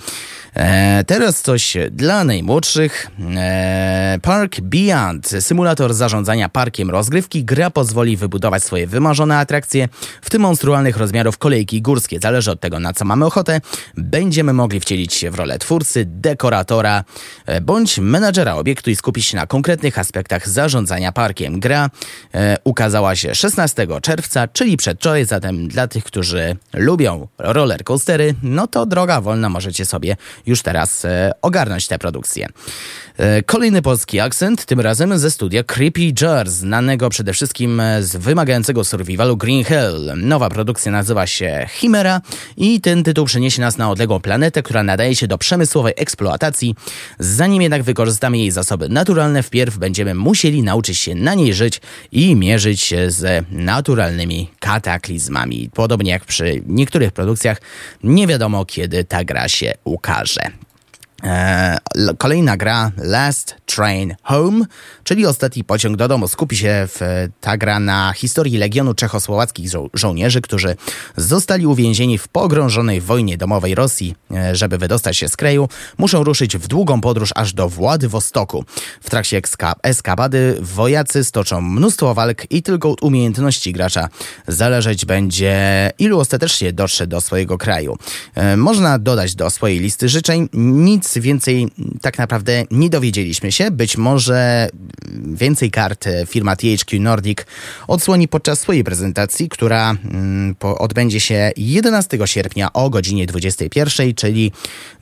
E, 0.54 1.04
teraz 1.04 1.42
coś 1.42 1.76
dla 1.90 2.24
najmłodszych. 2.24 3.10
E, 3.36 4.18
Park 4.22 4.60
Beyond, 4.60 5.30
symulator 5.40 5.94
zarządzania 5.94 6.48
parkiem 6.48 6.90
rozgrywki. 6.90 7.44
Gra 7.44 7.70
pozwoli 7.70 8.16
wybudować 8.16 8.64
swoje 8.64 8.86
wymarzone 8.86 9.38
atrakcje, 9.38 9.88
w 10.22 10.30
tym 10.30 10.42
monstrualnych 10.42 10.96
rozmiarów 10.96 11.38
kolejki 11.38 11.82
górskie. 11.82 12.18
Zależy 12.20 12.50
od 12.50 12.60
tego, 12.60 12.80
na 12.80 12.92
co 12.92 13.04
mamy 13.04 13.26
ochotę. 13.26 13.60
Będziemy 13.96 14.52
mogli 14.52 14.80
wcielić 14.80 15.14
się 15.14 15.30
w 15.30 15.34
rolę 15.34 15.58
twórcy, 15.58 16.04
dekoratora 16.06 17.04
e, 17.46 17.60
bądź 17.60 17.98
menadżera 17.98 18.54
obiektu 18.54 18.90
i 18.90 18.96
skupić 18.96 19.26
się 19.26 19.36
na 19.36 19.46
konkretnych 19.46 19.98
aspektach 19.98 20.48
zarządzania 20.48 21.12
parkiem. 21.12 21.60
Gra 21.60 21.90
e, 22.34 22.56
ukazała 22.64 23.16
się 23.16 23.34
16 23.34 23.86
czerwca, 24.02 24.48
czyli 24.48 24.76
przedwczoraj, 24.76 25.24
zatem 25.24 25.68
dla 25.68 25.88
tych, 25.88 26.04
którzy 26.04 26.29
którzy 26.30 26.56
lubią 26.74 27.28
roller 27.38 27.84
coastery, 27.84 28.34
no 28.42 28.66
to 28.66 28.86
droga 28.86 29.20
wolna 29.20 29.48
możecie 29.48 29.86
sobie 29.86 30.16
już 30.46 30.62
teraz 30.62 31.04
e, 31.04 31.32
ogarnąć 31.42 31.88
tę 31.88 31.98
produkcję. 31.98 32.48
E, 33.16 33.42
Kolejny 33.42 33.82
polski 33.82 34.20
akcent, 34.20 34.64
tym 34.64 34.80
razem 34.80 35.18
ze 35.18 35.30
studia 35.30 35.64
Creepy 35.64 36.12
Jar, 36.20 36.50
znanego 36.50 37.08
przede 37.08 37.32
wszystkim 37.32 37.80
e, 37.80 38.02
z 38.02 38.16
wymagającego 38.16 38.84
survivalu 38.84 39.36
Green 39.36 39.64
Hell. 39.64 40.12
Nowa 40.16 40.48
produkcja 40.48 40.92
nazywa 40.92 41.26
się 41.26 41.66
Chimera 41.70 42.20
i 42.56 42.80
ten 42.80 43.04
tytuł 43.04 43.24
przeniesie 43.24 43.60
nas 43.60 43.78
na 43.78 43.90
odległą 43.90 44.20
planetę, 44.20 44.62
która 44.62 44.82
nadaje 44.82 45.16
się 45.16 45.26
do 45.28 45.38
przemysłowej 45.38 45.92
eksploatacji. 45.96 46.74
Zanim 47.18 47.62
jednak 47.62 47.82
wykorzystamy 47.82 48.38
jej 48.38 48.50
zasoby 48.50 48.88
naturalne, 48.88 49.42
wpierw 49.42 49.78
będziemy 49.78 50.14
musieli 50.14 50.62
nauczyć 50.62 50.98
się 50.98 51.14
na 51.14 51.34
niej 51.34 51.54
żyć 51.54 51.80
i 52.12 52.36
mierzyć 52.36 52.80
się 52.80 53.10
z 53.10 53.46
naturalnymi 53.50 54.50
kataklizmami. 54.60 55.70
Podobnie 55.74 56.10
jak 56.10 56.19
przy 56.24 56.62
niektórych 56.66 57.12
produkcjach, 57.12 57.60
nie 58.02 58.26
wiadomo 58.26 58.64
kiedy 58.64 59.04
ta 59.04 59.24
gra 59.24 59.48
się 59.48 59.74
ukaże. 59.84 60.42
E, 61.24 61.78
Kolejna 62.18 62.56
gra 62.56 62.92
Last 62.96 63.54
Train 63.66 64.14
Home, 64.22 64.64
czyli 65.04 65.26
ostatni 65.26 65.64
pociąg 65.64 65.96
do 65.96 66.08
domu. 66.08 66.28
Skupi 66.28 66.56
się 66.56 66.88
w, 66.88 67.28
ta 67.40 67.56
gra 67.56 67.80
na 67.80 68.12
historii 68.12 68.58
Legionu 68.58 68.94
Czechosłowackich 68.94 69.68
żo- 69.70 69.88
żołnierzy, 69.94 70.40
którzy 70.40 70.76
zostali 71.16 71.66
uwięzieni 71.66 72.18
w 72.18 72.28
pogrążonej 72.28 73.00
wojnie 73.00 73.36
domowej 73.38 73.74
Rosji. 73.74 74.14
E, 74.34 74.56
Żeby 74.56 74.78
wydostać 74.78 75.16
się 75.16 75.28
z 75.28 75.36
kraju, 75.36 75.68
muszą 75.98 76.24
ruszyć 76.24 76.56
w 76.56 76.66
długą 76.68 77.00
podróż 77.00 77.30
aż 77.34 77.52
do 77.52 77.68
Władywostoku. 77.68 78.64
W 79.00 79.10
trakcie 79.10 79.40
eskapady 79.82 80.56
wojacy 80.60 81.24
stoczą 81.24 81.60
mnóstwo 81.60 82.14
walk 82.14 82.42
i 82.50 82.62
tylko 82.62 82.90
od 82.90 83.02
umiejętności 83.02 83.72
gracza 83.72 84.08
zależeć 84.48 85.04
będzie, 85.04 85.90
ilu 85.98 86.18
ostatecznie 86.20 86.72
dotrze 86.72 87.06
do 87.06 87.20
swojego 87.20 87.58
kraju. 87.58 87.96
E, 88.34 88.56
Można 88.56 88.98
dodać 88.98 89.34
do 89.34 89.50
swojej 89.50 89.78
listy 89.78 90.08
życzeń. 90.08 90.48
Nic 90.52 91.09
więcej 91.18 91.68
tak 92.00 92.18
naprawdę 92.18 92.64
nie 92.70 92.90
dowiedzieliśmy 92.90 93.52
się. 93.52 93.70
Być 93.70 93.96
może 93.96 94.68
więcej 95.32 95.70
kart 95.70 96.04
firma 96.26 96.56
THQ 96.56 97.00
Nordic 97.00 97.38
odsłoni 97.88 98.28
podczas 98.28 98.60
swojej 98.60 98.84
prezentacji, 98.84 99.48
która 99.48 99.90
mm, 99.90 100.56
odbędzie 100.60 101.20
się 101.20 101.52
11 101.56 102.18
sierpnia 102.24 102.72
o 102.72 102.90
godzinie 102.90 103.26
21, 103.26 104.14
czyli 104.14 104.52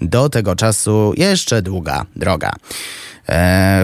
do 0.00 0.28
tego 0.28 0.56
czasu 0.56 1.12
jeszcze 1.16 1.62
długa 1.62 2.06
droga. 2.16 2.52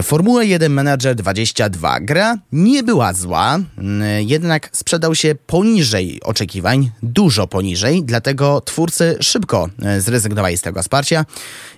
Formuła 0.03 0.43
1 0.43 0.73
Manager 0.73 1.15
22. 1.15 1.99
Gra 1.99 2.37
nie 2.51 2.83
była 2.83 3.13
zła, 3.13 3.59
mm, 3.77 4.27
jednak 4.27 4.69
sprzedał 4.71 5.15
się 5.15 5.35
poniżej 5.47 6.19
oczekiwań, 6.23 6.91
dużo 7.03 7.47
poniżej, 7.47 8.03
dlatego 8.03 8.61
twórcy 8.61 9.17
szybko 9.21 9.69
e, 9.81 10.01
zrezygnowali 10.01 10.57
z 10.57 10.61
tego 10.61 10.81
wsparcia 10.81 11.25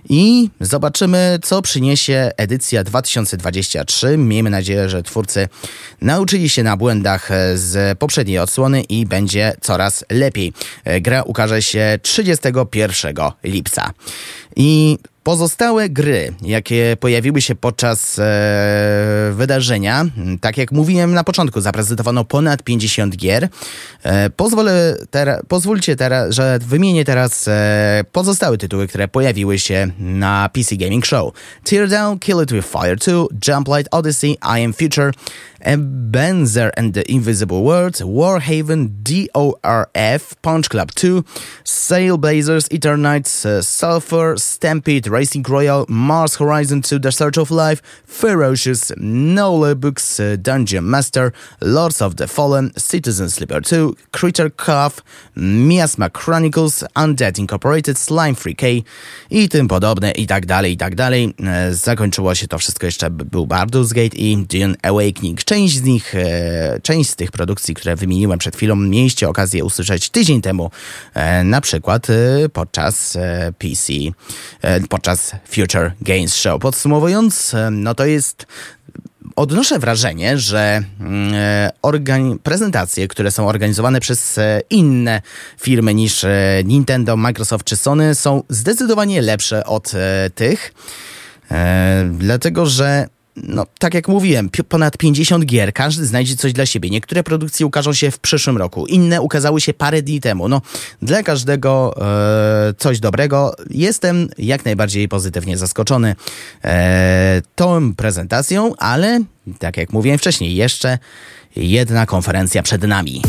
i 0.08 0.50
zobaczymy, 0.60 1.38
co 1.42 1.62
przyniesie 1.62 2.30
edycja 2.36 2.84
2023. 2.84 4.18
Miejmy 4.18 4.50
nadzieję, 4.50 4.88
że 4.88 5.02
twórcy 5.02 5.48
nauczyli 6.00 6.48
się 6.48 6.62
na 6.62 6.76
błędach 6.76 7.30
e, 7.30 7.58
z 7.58 7.98
poprzedniej 7.98 8.38
odsłony 8.38 8.82
i 8.82 9.06
będzie 9.06 9.56
coraz 9.60 10.04
lepiej. 10.10 10.52
E, 10.84 11.00
Gra 11.00 11.22
ukaże 11.22 11.62
się 11.62 11.98
31 12.02 13.14
lipca. 13.44 13.92
I 14.56 14.98
Pozostałe 15.28 15.88
gry, 15.88 16.34
jakie 16.42 16.96
pojawiły 17.00 17.40
się 17.40 17.54
podczas 17.54 18.18
e, 18.18 19.32
wydarzenia, 19.32 20.04
tak 20.40 20.58
jak 20.58 20.72
mówiłem 20.72 21.14
na 21.14 21.24
początku, 21.24 21.60
zaprezentowano 21.60 22.24
ponad 22.24 22.62
50 22.62 23.16
gier. 23.16 23.48
E, 24.02 24.30
pozwolę 24.30 24.96
pozwólcie 25.48 25.96
teraz, 25.96 26.34
że 26.34 26.58
wymienię 26.58 27.04
teraz 27.04 27.48
e, 27.48 28.04
pozostałe 28.12 28.58
tytuły, 28.58 28.86
które 28.86 29.08
pojawiły 29.08 29.58
się 29.58 29.88
na 29.98 30.50
PC 30.52 30.76
Gaming 30.76 31.06
Show. 31.06 31.32
Teardown, 31.64 32.18
Kill 32.18 32.42
It 32.42 32.52
With 32.52 32.68
Fire 32.68 32.96
2, 32.96 33.12
Jump 33.48 33.68
Light 33.68 33.94
Odyssey, 33.94 34.30
I 34.30 34.64
Am 34.64 34.72
Future, 34.72 35.12
Benzer 35.64 36.70
and 36.76 36.94
the 36.94 37.10
Invisible 37.10 37.64
World, 37.64 37.94
Warhaven, 37.94 39.02
DORF, 39.02 40.40
Punch 40.42 40.70
Club 40.70 40.90
2, 40.92 41.24
Sail 41.64 42.16
Blazers, 42.16 42.68
Eternites, 42.68 43.44
uh, 43.44 43.60
Sulfur, 43.62 44.36
Stampede, 44.36 45.08
Racing 45.08 45.42
Royale, 45.42 45.84
Mars 45.88 46.36
Horizon 46.36 46.82
2, 46.82 46.98
The 46.98 47.12
Search 47.12 47.38
of 47.38 47.50
Life, 47.50 47.82
Ferocious, 48.04 48.92
Nola 48.96 49.74
Books, 49.74 50.20
uh, 50.20 50.36
Dungeon 50.40 50.88
Master, 50.88 51.32
Lords 51.60 52.00
of 52.00 52.16
the 52.16 52.26
Fallen, 52.26 52.72
Citizen 52.76 53.28
Sleeper 53.28 53.60
2, 53.60 53.96
Creature 54.12 54.50
Cove, 54.50 55.02
Miasma 55.34 56.08
Chronicles, 56.10 56.84
Undead 56.96 57.38
Incorporated, 57.38 57.98
Slime 57.98 58.34
Free 58.34 58.54
K 58.54 58.66
i 59.30 59.48
tym 59.48 59.68
podobne 59.68 60.12
i 60.12 60.26
tak 60.26 60.46
dalej, 60.46 60.72
i 60.72 60.76
tak 60.76 60.94
dalej. 60.94 61.34
E, 61.44 61.74
Zakończyło 61.74 62.34
się 62.34 62.48
to 62.48 62.58
wszystko 62.58 62.86
jeszcze, 62.86 63.10
był 63.10 63.46
Baldur's 63.46 63.94
Gate 63.94 64.16
i 64.16 64.36
Dune 64.36 64.74
Awakening. 64.82 65.44
Część 65.48 65.76
z 65.76 65.82
nich, 65.82 66.14
e, 66.14 66.80
część 66.82 67.10
z 67.10 67.16
tych 67.16 67.30
produkcji, 67.30 67.74
które 67.74 67.96
wymieniłem 67.96 68.38
przed 68.38 68.56
chwilą, 68.56 68.76
mieliście 68.76 69.28
okazję 69.28 69.64
usłyszeć 69.64 70.10
tydzień 70.10 70.42
temu, 70.42 70.70
e, 71.14 71.44
na 71.44 71.60
przykład 71.60 72.10
e, 72.10 72.48
podczas 72.48 73.18
PC, 73.58 73.92
podczas 74.88 75.32
Future 75.50 75.92
Games 76.00 76.34
Show. 76.34 76.62
Podsumowując, 76.62 77.54
no 77.70 77.94
to 77.94 78.06
jest 78.06 78.46
odnoszę 79.36 79.78
wrażenie, 79.78 80.38
że 80.38 80.82
mm, 81.00 82.38
prezentacje, 82.42 83.08
które 83.08 83.30
są 83.30 83.48
organizowane 83.48 84.00
przez 84.00 84.40
inne 84.70 85.22
firmy 85.60 85.94
niż 85.94 86.26
Nintendo, 86.64 87.16
Microsoft 87.16 87.64
czy 87.64 87.76
Sony 87.76 88.14
są 88.14 88.42
zdecydowanie 88.48 89.22
lepsze 89.22 89.64
od 89.64 89.92
tych. 90.34 90.74
Dlatego, 92.18 92.66
że 92.66 93.06
no, 93.42 93.66
tak 93.78 93.94
jak 93.94 94.08
mówiłem, 94.08 94.50
ponad 94.68 94.96
50 94.96 95.44
gier, 95.44 95.72
każdy 95.72 96.06
znajdzie 96.06 96.36
coś 96.36 96.52
dla 96.52 96.66
siebie. 96.66 96.90
Niektóre 96.90 97.22
produkcje 97.22 97.66
ukażą 97.66 97.92
się 97.92 98.10
w 98.10 98.18
przyszłym 98.18 98.56
roku, 98.56 98.86
inne 98.86 99.20
ukazały 99.20 99.60
się 99.60 99.74
parę 99.74 100.02
dni 100.02 100.20
temu. 100.20 100.48
No, 100.48 100.62
dla 101.02 101.22
każdego 101.22 101.94
e, 102.00 102.74
coś 102.78 103.00
dobrego. 103.00 103.54
Jestem 103.70 104.28
jak 104.38 104.64
najbardziej 104.64 105.08
pozytywnie 105.08 105.58
zaskoczony 105.58 106.16
e, 106.64 107.42
tą 107.54 107.94
prezentacją, 107.94 108.72
ale 108.78 109.20
tak 109.58 109.76
jak 109.76 109.92
mówiłem 109.92 110.18
wcześniej, 110.18 110.56
jeszcze 110.56 110.98
jedna 111.56 112.06
konferencja 112.06 112.62
przed 112.62 112.82
nami. 112.82 113.22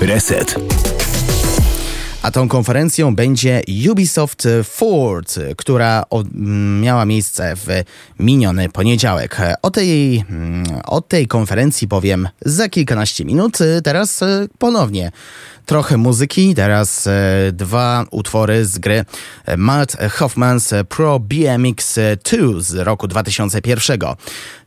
Reset. 0.00 0.56
A 2.22 2.30
tą 2.30 2.48
konferencją 2.48 3.14
będzie 3.14 3.62
Ubisoft 3.90 4.48
Forward, 4.64 5.34
która 5.56 6.04
o, 6.10 6.20
m, 6.20 6.80
miała 6.80 7.04
miejsce 7.04 7.56
w 7.56 7.66
miniony 8.18 8.68
poniedziałek. 8.68 9.36
O 9.62 9.70
tej, 9.70 10.24
mm, 10.30 10.64
o 10.86 11.00
tej 11.00 11.26
konferencji 11.26 11.88
powiem 11.88 12.28
za 12.40 12.68
kilkanaście 12.68 13.24
minut. 13.24 13.58
Teraz 13.84 14.20
ponownie 14.58 15.12
trochę 15.70 15.96
muzyki. 15.96 16.54
Teraz 16.54 17.06
e, 17.06 17.12
dwa 17.52 18.04
utwory 18.10 18.66
z 18.66 18.78
gry 18.78 19.04
Matt 19.56 19.96
Hoffman's 19.96 20.84
Pro 20.84 21.20
BMX 21.20 21.98
2 22.24 22.60
z 22.60 22.74
roku 22.74 23.08
2001. 23.08 23.98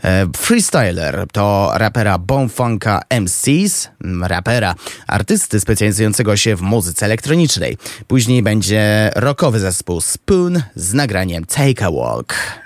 E, 0.04 0.28
Freestyler 0.38 1.26
to 1.32 1.72
rapera 1.74 2.18
Bonefunka 2.18 3.02
MCs, 3.22 3.90
rapera, 4.22 4.76
artysty 5.08 5.60
specjalizującego 5.60 6.38
się 6.38 6.56
w 6.56 6.62
muzyce 6.62 7.06
elektronicznej. 7.06 7.78
Później 8.08 8.44
będzie 8.44 9.12
rockowy 9.16 9.60
zespół 9.60 10.02
Spoon 10.02 10.62
z 10.76 10.94
nagraniem 10.94 11.46
Take 11.46 11.86
a 11.86 11.92
Walk. 11.92 12.63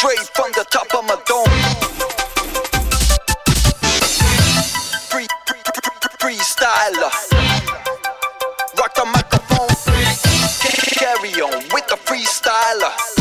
straight 0.00 0.30
from 0.32 0.50
the 0.52 0.64
top 0.70 0.86
of 0.94 1.04
my 1.04 1.16
dome. 1.26 1.44
Freestyler. 6.18 7.12
Rock 8.78 8.94
the 8.94 9.04
microphone. 9.04 9.68
Carry 10.96 11.42
on 11.42 11.62
with 11.74 11.86
the 11.88 11.96
freestyler. 11.96 13.19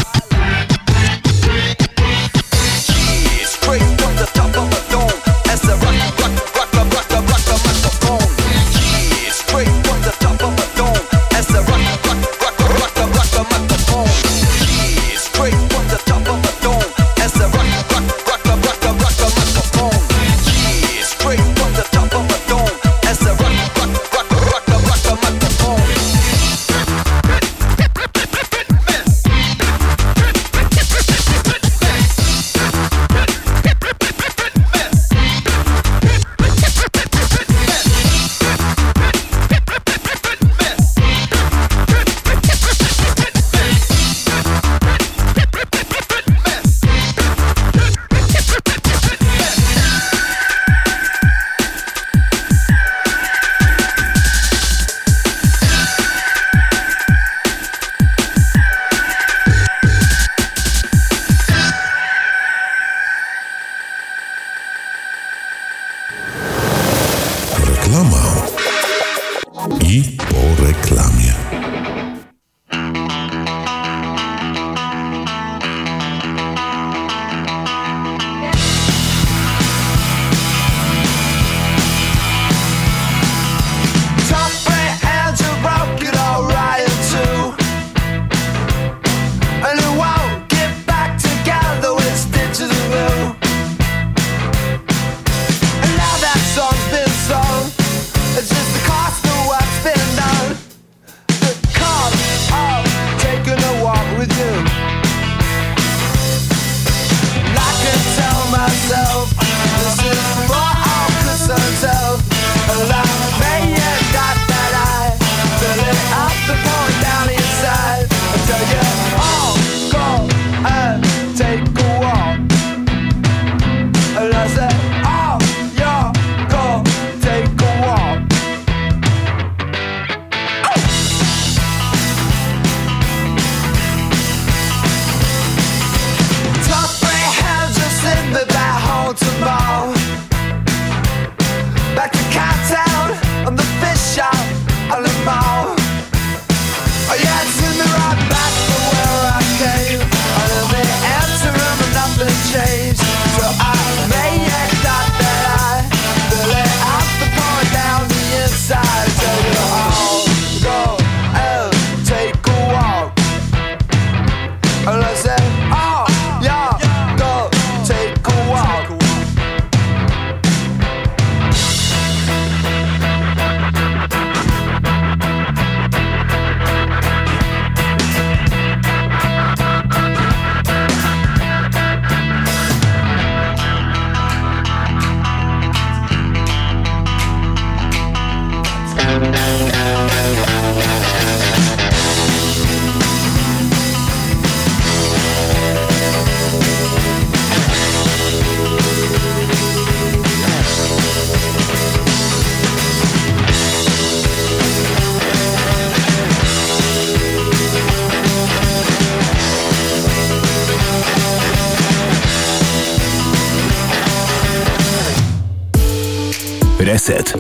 Reset. 216.99 217.33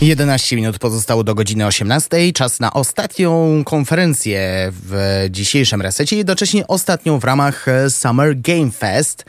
11 0.00 0.56
minut 0.56 0.78
pozostało 0.78 1.24
do 1.24 1.34
godziny 1.34 1.66
18. 1.66 2.32
Czas 2.32 2.60
na 2.60 2.72
ostatnią 2.72 3.62
konferencję 3.64 4.72
w 4.72 5.26
dzisiejszym 5.30 5.82
resecie, 5.82 6.16
jednocześnie 6.16 6.66
ostatnią 6.66 7.18
w 7.18 7.24
ramach 7.24 7.68
e, 7.68 7.90
Summer 7.90 8.40
Game 8.40 8.70
Fest, 8.70 9.24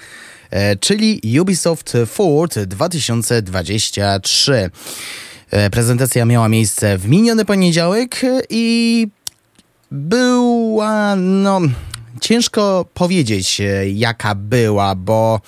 e, 0.52 0.76
czyli 0.76 1.40
Ubisoft 1.42 1.94
Forward 2.06 2.60
2023. 2.60 4.70
E, 5.52 5.70
Prezentacja 5.70 6.26
miała 6.26 6.50
miejsce 6.50 6.98
w 6.98 7.10
miniony 7.10 7.46
poniedziałek 7.46 8.22
i 8.50 9.08
była, 9.92 11.16
no, 11.16 11.62
ciężko 12.22 12.86
powiedzieć 12.94 13.62
jaka 13.94 14.36
była, 14.36 14.96
bo 14.96 15.42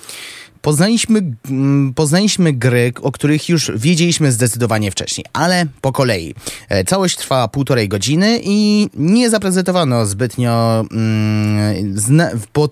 poznaliśmy, 0.62 1.22
mm, 1.50 1.94
poznaliśmy 1.94 2.52
gry, 2.52 2.92
o 3.02 3.12
których 3.12 3.48
już 3.48 3.70
wiedzieliśmy 3.76 4.32
zdecydowanie 4.32 4.90
wcześniej, 4.90 5.26
ale 5.32 5.66
po 5.80 5.92
kolei. 5.92 6.34
E, 6.68 6.84
Całość 6.84 7.16
trwała 7.16 7.48
półtorej 7.48 7.88
godziny 7.88 8.40
i 8.44 8.88
nie 8.94 9.30
zaprezentowano 9.30 10.06
zbytnio, 10.06 10.84
mm, 10.90 11.94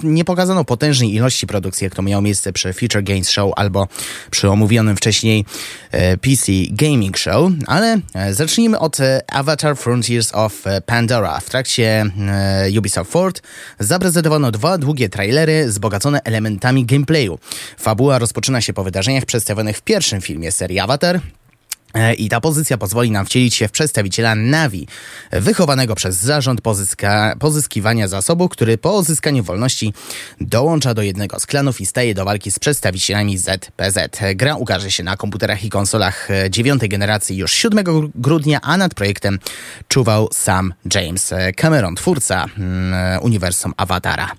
nie 0.02 0.24
pokazano 0.24 0.64
potężnej 0.64 1.14
ilości 1.14 1.46
produkcji, 1.46 1.84
jak 1.84 1.94
to 1.94 2.02
miało 2.02 2.22
miejsce 2.22 2.52
przy 2.52 2.72
Future 2.72 3.02
Games 3.02 3.30
Show 3.30 3.52
albo 3.56 3.88
przy 4.30 4.50
omówionym 4.50 4.96
wcześniej 4.96 5.44
e, 5.90 6.16
PC 6.16 6.52
Gaming 6.70 7.18
Show, 7.18 7.52
ale 7.66 8.00
e, 8.14 8.34
zacznijmy 8.34 8.78
od 8.78 8.98
Avatar 9.32 9.76
Frontiers 9.76 10.34
of 10.34 10.64
Pandora. 10.86 11.40
W 11.40 11.50
trakcie 11.50 12.10
Ubisoft 12.78 13.10
Forward 13.10 13.42
zaprezentowano 13.78 14.50
dwa 14.50 14.78
długie 14.78 15.08
trailery 15.08 15.66
wzbogacone 15.66 16.20
elementami 16.24 16.84
gameplayu. 16.84 17.38
Fabuła 17.80 18.18
rozpoczyna 18.18 18.60
się 18.60 18.72
po 18.72 18.84
wydarzeniach 18.84 19.24
przedstawionych 19.24 19.76
w 19.76 19.82
pierwszym 19.82 20.20
filmie 20.20 20.52
serii 20.52 20.78
Avatar, 20.78 21.20
E, 21.94 22.14
I 22.14 22.28
ta 22.28 22.40
pozycja 22.40 22.78
pozwoli 22.78 23.10
nam 23.10 23.26
wcielić 23.26 23.54
się 23.54 23.68
w 23.68 23.70
przedstawiciela 23.70 24.34
Navi, 24.34 24.88
wychowanego 25.32 25.94
przez 25.94 26.16
zarząd 26.16 26.60
pozyska, 26.60 27.34
pozyskiwania 27.38 28.08
zasobów, 28.08 28.50
który 28.50 28.78
po 28.78 28.92
uzyskaniu 28.92 29.42
wolności 29.42 29.92
dołącza 30.40 30.94
do 30.94 31.02
jednego 31.02 31.40
z 31.40 31.46
klanów 31.46 31.80
i 31.80 31.86
staje 31.86 32.14
do 32.14 32.24
walki 32.24 32.50
z 32.50 32.58
przedstawicielami 32.58 33.38
ZPZ. 33.38 33.98
Gra 34.34 34.56
ukaże 34.56 34.90
się 34.90 35.02
na 35.02 35.16
komputerach 35.16 35.64
i 35.64 35.70
konsolach 35.70 36.30
e, 36.30 36.50
dziewiątej 36.50 36.88
generacji 36.88 37.36
już 37.36 37.52
7 37.52 37.84
gru- 37.84 38.10
grudnia, 38.14 38.58
a 38.62 38.76
nad 38.76 38.94
projektem 38.94 39.38
czuwał 39.88 40.28
sam 40.32 40.74
James 40.94 41.34
Cameron, 41.56 41.94
twórca 41.94 42.46
mm, 42.58 43.22
uniwersum 43.22 43.74
Awatara. 43.76 44.30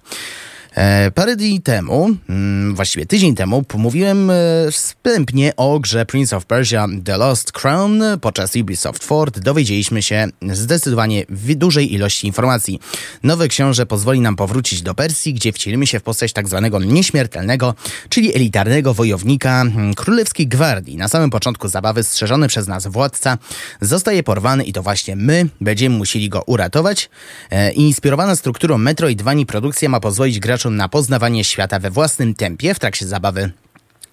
E, 0.76 1.12
Parę 1.12 1.36
dni 1.36 1.62
temu, 1.62 2.10
mm, 2.30 2.76
właściwie 2.76 3.06
tydzień 3.06 3.36
temu, 3.36 3.64
mówiłem 3.78 4.30
e, 4.30 4.34
wstępnie 4.72 5.56
o 5.56 5.80
grze 5.80 6.06
Prince 6.06 6.34
of 6.34 6.46
Persia 6.46 6.88
The 7.04 7.18
Lost 7.18 7.52
Crown. 7.52 8.04
Podczas 8.22 8.56
Ubisoft 8.56 9.04
Forward 9.04 9.40
dowiedzieliśmy 9.40 10.04
się 10.04 10.28
zdecydowanie 10.52 11.26
dużej 11.56 11.94
ilości 11.94 12.28
informacji. 12.28 12.80
Nowy 13.24 13.48
książę 13.48 13.86
pozwoli 13.86 14.22
nam 14.22 14.36
powrócić 14.36 14.82
do 14.82 14.96
Persji, 14.96 15.34
gdzie 15.34 15.54
wcielimy 15.54 15.88
się 15.88 16.00
w 16.00 16.04
postać 16.04 16.34
tak 16.34 16.48
zwanego 16.48 16.80
nieśmiertelnego, 16.80 17.74
czyli 18.10 18.36
elitarnego 18.36 18.94
wojownika 18.94 19.62
mm, 19.62 19.94
Królewskiej 19.94 20.48
Gwardii. 20.48 20.98
Na 20.98 21.08
samym 21.08 21.30
początku 21.30 21.68
zabawy 21.68 22.04
strzeżony 22.04 22.48
przez 22.48 22.68
nas 22.68 22.88
władca 22.88 23.38
zostaje 23.82 24.24
porwany 24.24 24.64
i 24.64 24.74
to 24.74 24.84
właśnie 24.84 25.16
my 25.16 25.46
będziemy 25.62 25.98
musieli 25.98 26.30
go 26.30 26.42
uratować. 26.42 27.10
E, 27.50 27.72
Inspirowana 27.72 28.36
strukturą 28.36 28.78
Metroidvanii 28.78 29.46
produkcja 29.46 29.90
ma 29.90 30.00
pozwolić 30.00 30.40
graczom 30.40 30.61
na 30.70 30.90
poznawanie 30.90 31.44
świata 31.44 31.80
we 31.80 31.90
własnym 31.90 32.34
tempie 32.34 32.74
w 32.74 32.80
trakcie 32.80 33.08
zabawy. 33.08 33.52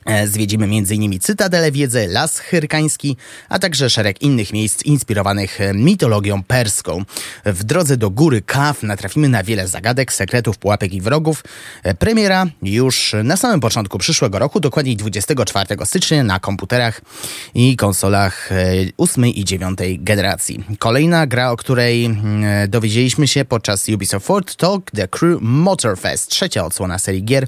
E, 0.04 0.26
Zwiedzimy 0.26 0.64
m.in. 0.64 1.20
Cytadelę 1.20 1.72
Wiedzy, 1.72 2.06
Las 2.08 2.38
Hyrkański, 2.38 3.16
a 3.48 3.58
także 3.58 3.90
szereg 3.90 4.22
innych 4.22 4.52
miejsc 4.52 4.82
inspirowanych 4.82 5.60
e, 5.60 5.74
mitologią 5.74 6.42
perską. 6.42 7.02
W 7.44 7.64
drodze 7.64 7.96
do 7.96 8.10
góry 8.10 8.42
Kaf 8.42 8.82
natrafimy 8.82 9.28
na 9.28 9.42
wiele 9.42 9.68
zagadek, 9.68 10.12
sekretów, 10.12 10.58
pułapek 10.58 10.92
i 10.92 11.00
wrogów. 11.00 11.44
E, 11.82 11.94
Premiera 11.94 12.46
już 12.62 13.14
na 13.24 13.36
samym 13.36 13.60
początku 13.60 13.98
przyszłego 13.98 14.38
roku, 14.38 14.60
dokładniej 14.60 14.96
24 14.96 15.76
stycznia 15.84 16.24
na 16.24 16.40
komputerach 16.40 17.00
i 17.54 17.76
konsolach 17.76 18.52
e, 18.52 18.74
8 18.98 19.26
i 19.26 19.44
9 19.44 19.78
generacji. 19.98 20.64
Kolejna 20.78 21.26
gra, 21.26 21.50
o 21.50 21.56
której 21.56 22.04
mm, 22.04 22.70
dowiedzieliśmy 22.70 23.28
się 23.28 23.44
podczas 23.44 23.88
Ubisoft 23.88 24.26
Forward 24.26 24.56
to 24.56 24.80
The 24.94 25.08
Crew 25.08 25.38
Motorfest, 25.40 26.30
trzecia 26.30 26.64
odsłona 26.64 26.98
serii 26.98 27.24
gier 27.24 27.46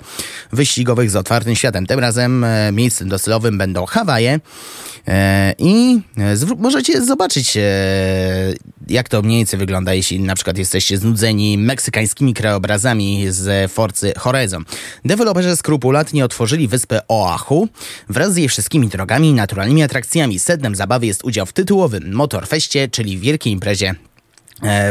wyścigowych 0.52 1.10
z 1.10 1.16
otwartym 1.16 1.54
światem. 1.56 1.86
Tym 1.86 1.98
razem 1.98 2.39
e, 2.44 2.72
miejscem 2.72 3.08
docelowym 3.08 3.58
będą 3.58 3.86
Hawaje 3.86 4.40
e, 5.08 5.54
i 5.58 6.00
e, 6.18 6.56
możecie 6.58 7.02
zobaczyć 7.02 7.58
jak 8.88 9.08
to 9.08 9.22
mniej 9.22 9.38
więcej 9.38 9.58
wygląda, 9.58 9.94
jeśli 9.94 10.20
na 10.20 10.34
przykład 10.34 10.58
jesteście 10.58 10.98
znudzeni 10.98 11.58
meksykańskimi 11.58 12.34
krajobrazami 12.34 13.24
z 13.28 13.72
Forcy 13.72 14.12
Horizon. 14.18 14.64
Deweloperzy 15.04 15.56
skrupulatnie 15.56 16.24
otworzyli 16.24 16.68
wyspę 16.68 17.00
Oahu 17.08 17.68
wraz 18.08 18.32
z 18.34 18.36
jej 18.36 18.48
wszystkimi 18.48 18.88
drogami 18.88 19.28
i 19.28 19.34
naturalnymi 19.34 19.82
atrakcjami. 19.82 20.38
Sednem 20.38 20.74
zabawy 20.74 21.06
jest 21.06 21.24
udział 21.24 21.46
w 21.46 21.52
tytułowym 21.52 22.12
Motorfeście, 22.12 22.88
czyli 22.88 23.18
wielkiej 23.18 23.52
imprezie 23.52 23.94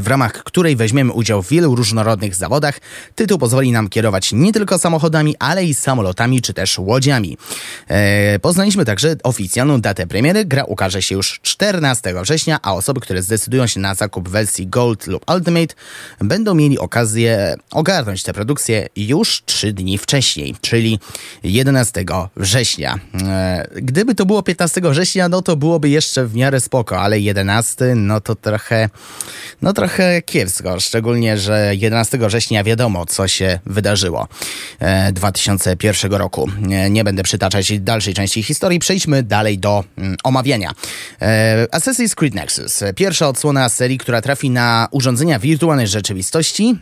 w 0.01 0.07
ramach 0.07 0.43
której 0.43 0.75
weźmiemy 0.75 1.13
udział 1.13 1.43
w 1.43 1.49
wielu 1.49 1.75
różnorodnych 1.75 2.35
zawodach. 2.35 2.79
Tytuł 3.15 3.37
pozwoli 3.37 3.71
nam 3.71 3.89
kierować 3.89 4.31
nie 4.33 4.53
tylko 4.53 4.77
samochodami, 4.77 5.35
ale 5.39 5.65
i 5.65 5.73
samolotami 5.73 6.41
czy 6.41 6.53
też 6.53 6.79
łodziami. 6.79 7.37
E, 7.87 8.39
poznaliśmy 8.39 8.85
także 8.85 9.15
oficjalną 9.23 9.81
datę 9.81 10.07
premiery. 10.07 10.45
Gra 10.45 10.63
ukaże 10.63 11.01
się 11.01 11.15
już 11.15 11.39
14 11.41 12.13
września, 12.21 12.59
a 12.61 12.73
osoby, 12.73 12.99
które 12.99 13.21
zdecydują 13.21 13.67
się 13.67 13.79
na 13.79 13.95
zakup 13.95 14.29
wersji 14.29 14.67
Gold 14.67 15.07
lub 15.07 15.29
Ultimate 15.31 15.75
będą 16.21 16.55
mieli 16.55 16.79
okazję 16.79 17.55
ogarnąć 17.71 18.23
tę 18.23 18.33
produkcję 18.33 18.87
już 18.95 19.43
3 19.45 19.73
dni 19.73 19.97
wcześniej, 19.97 20.55
czyli 20.61 20.99
11 21.43 22.05
września. 22.37 22.99
E, 23.23 23.67
gdyby 23.75 24.15
to 24.15 24.25
było 24.25 24.43
15 24.43 24.81
września, 24.81 25.29
no 25.29 25.41
to 25.41 25.55
byłoby 25.55 25.89
jeszcze 25.89 26.25
w 26.25 26.35
miarę 26.35 26.59
spoko, 26.59 27.01
ale 27.01 27.19
11 27.19 27.95
no 27.95 28.21
to 28.21 28.35
trochę 28.35 28.89
no 29.61 29.73
trochę 29.73 30.21
kiepsko, 30.21 30.79
szczególnie, 30.79 31.37
że 31.37 31.71
11 31.75 32.17
września 32.17 32.63
wiadomo, 32.63 33.05
co 33.05 33.27
się 33.27 33.59
wydarzyło 33.65 34.27
e, 34.79 35.11
2001 35.11 36.13
roku. 36.13 36.49
Nie, 36.61 36.89
nie 36.89 37.03
będę 37.03 37.23
przytaczać 37.23 37.79
dalszej 37.79 38.13
części 38.13 38.43
historii, 38.43 38.79
przejdźmy 38.79 39.23
dalej 39.23 39.59
do 39.59 39.83
mm, 39.97 40.15
omawiania. 40.23 40.71
E, 41.21 41.67
Assassin's 41.71 42.15
Creed 42.15 42.33
Nexus, 42.33 42.83
pierwsza 42.95 43.27
odsłona 43.27 43.69
serii, 43.69 43.97
która 43.97 44.21
trafi 44.21 44.49
na 44.49 44.87
urządzenia 44.91 45.39
wirtualnej 45.39 45.87
rzeczywistości, 45.87 46.79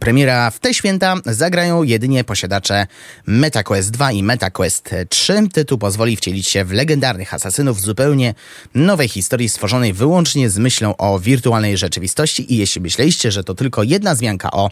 Premiera 0.00 0.50
w 0.50 0.58
te 0.58 0.74
święta 0.74 1.14
zagrają 1.26 1.82
jedynie 1.82 2.24
posiadacze 2.24 2.86
MetaQuest 3.26 3.90
2 3.90 4.12
i 4.12 4.22
MetaQuest 4.22 4.94
3. 5.08 5.48
Tytuł 5.52 5.78
pozwoli 5.78 6.16
wcielić 6.16 6.48
się 6.48 6.64
w 6.64 6.72
legendarnych 6.72 7.34
asasynów 7.34 7.80
zupełnie 7.80 8.34
nowej 8.74 9.08
historii 9.08 9.48
stworzonej 9.48 9.92
wyłącznie 9.92 10.50
z 10.50 10.58
myślą 10.58 10.96
o 10.96 11.18
wirtualnej 11.18 11.76
rzeczywistości 11.76 12.54
i 12.54 12.56
jeśli 12.56 12.80
myśleliście, 12.80 13.30
że 13.32 13.44
to 13.44 13.54
tylko 13.54 13.82
jedna 13.82 14.14
zmianka 14.14 14.50
o 14.50 14.70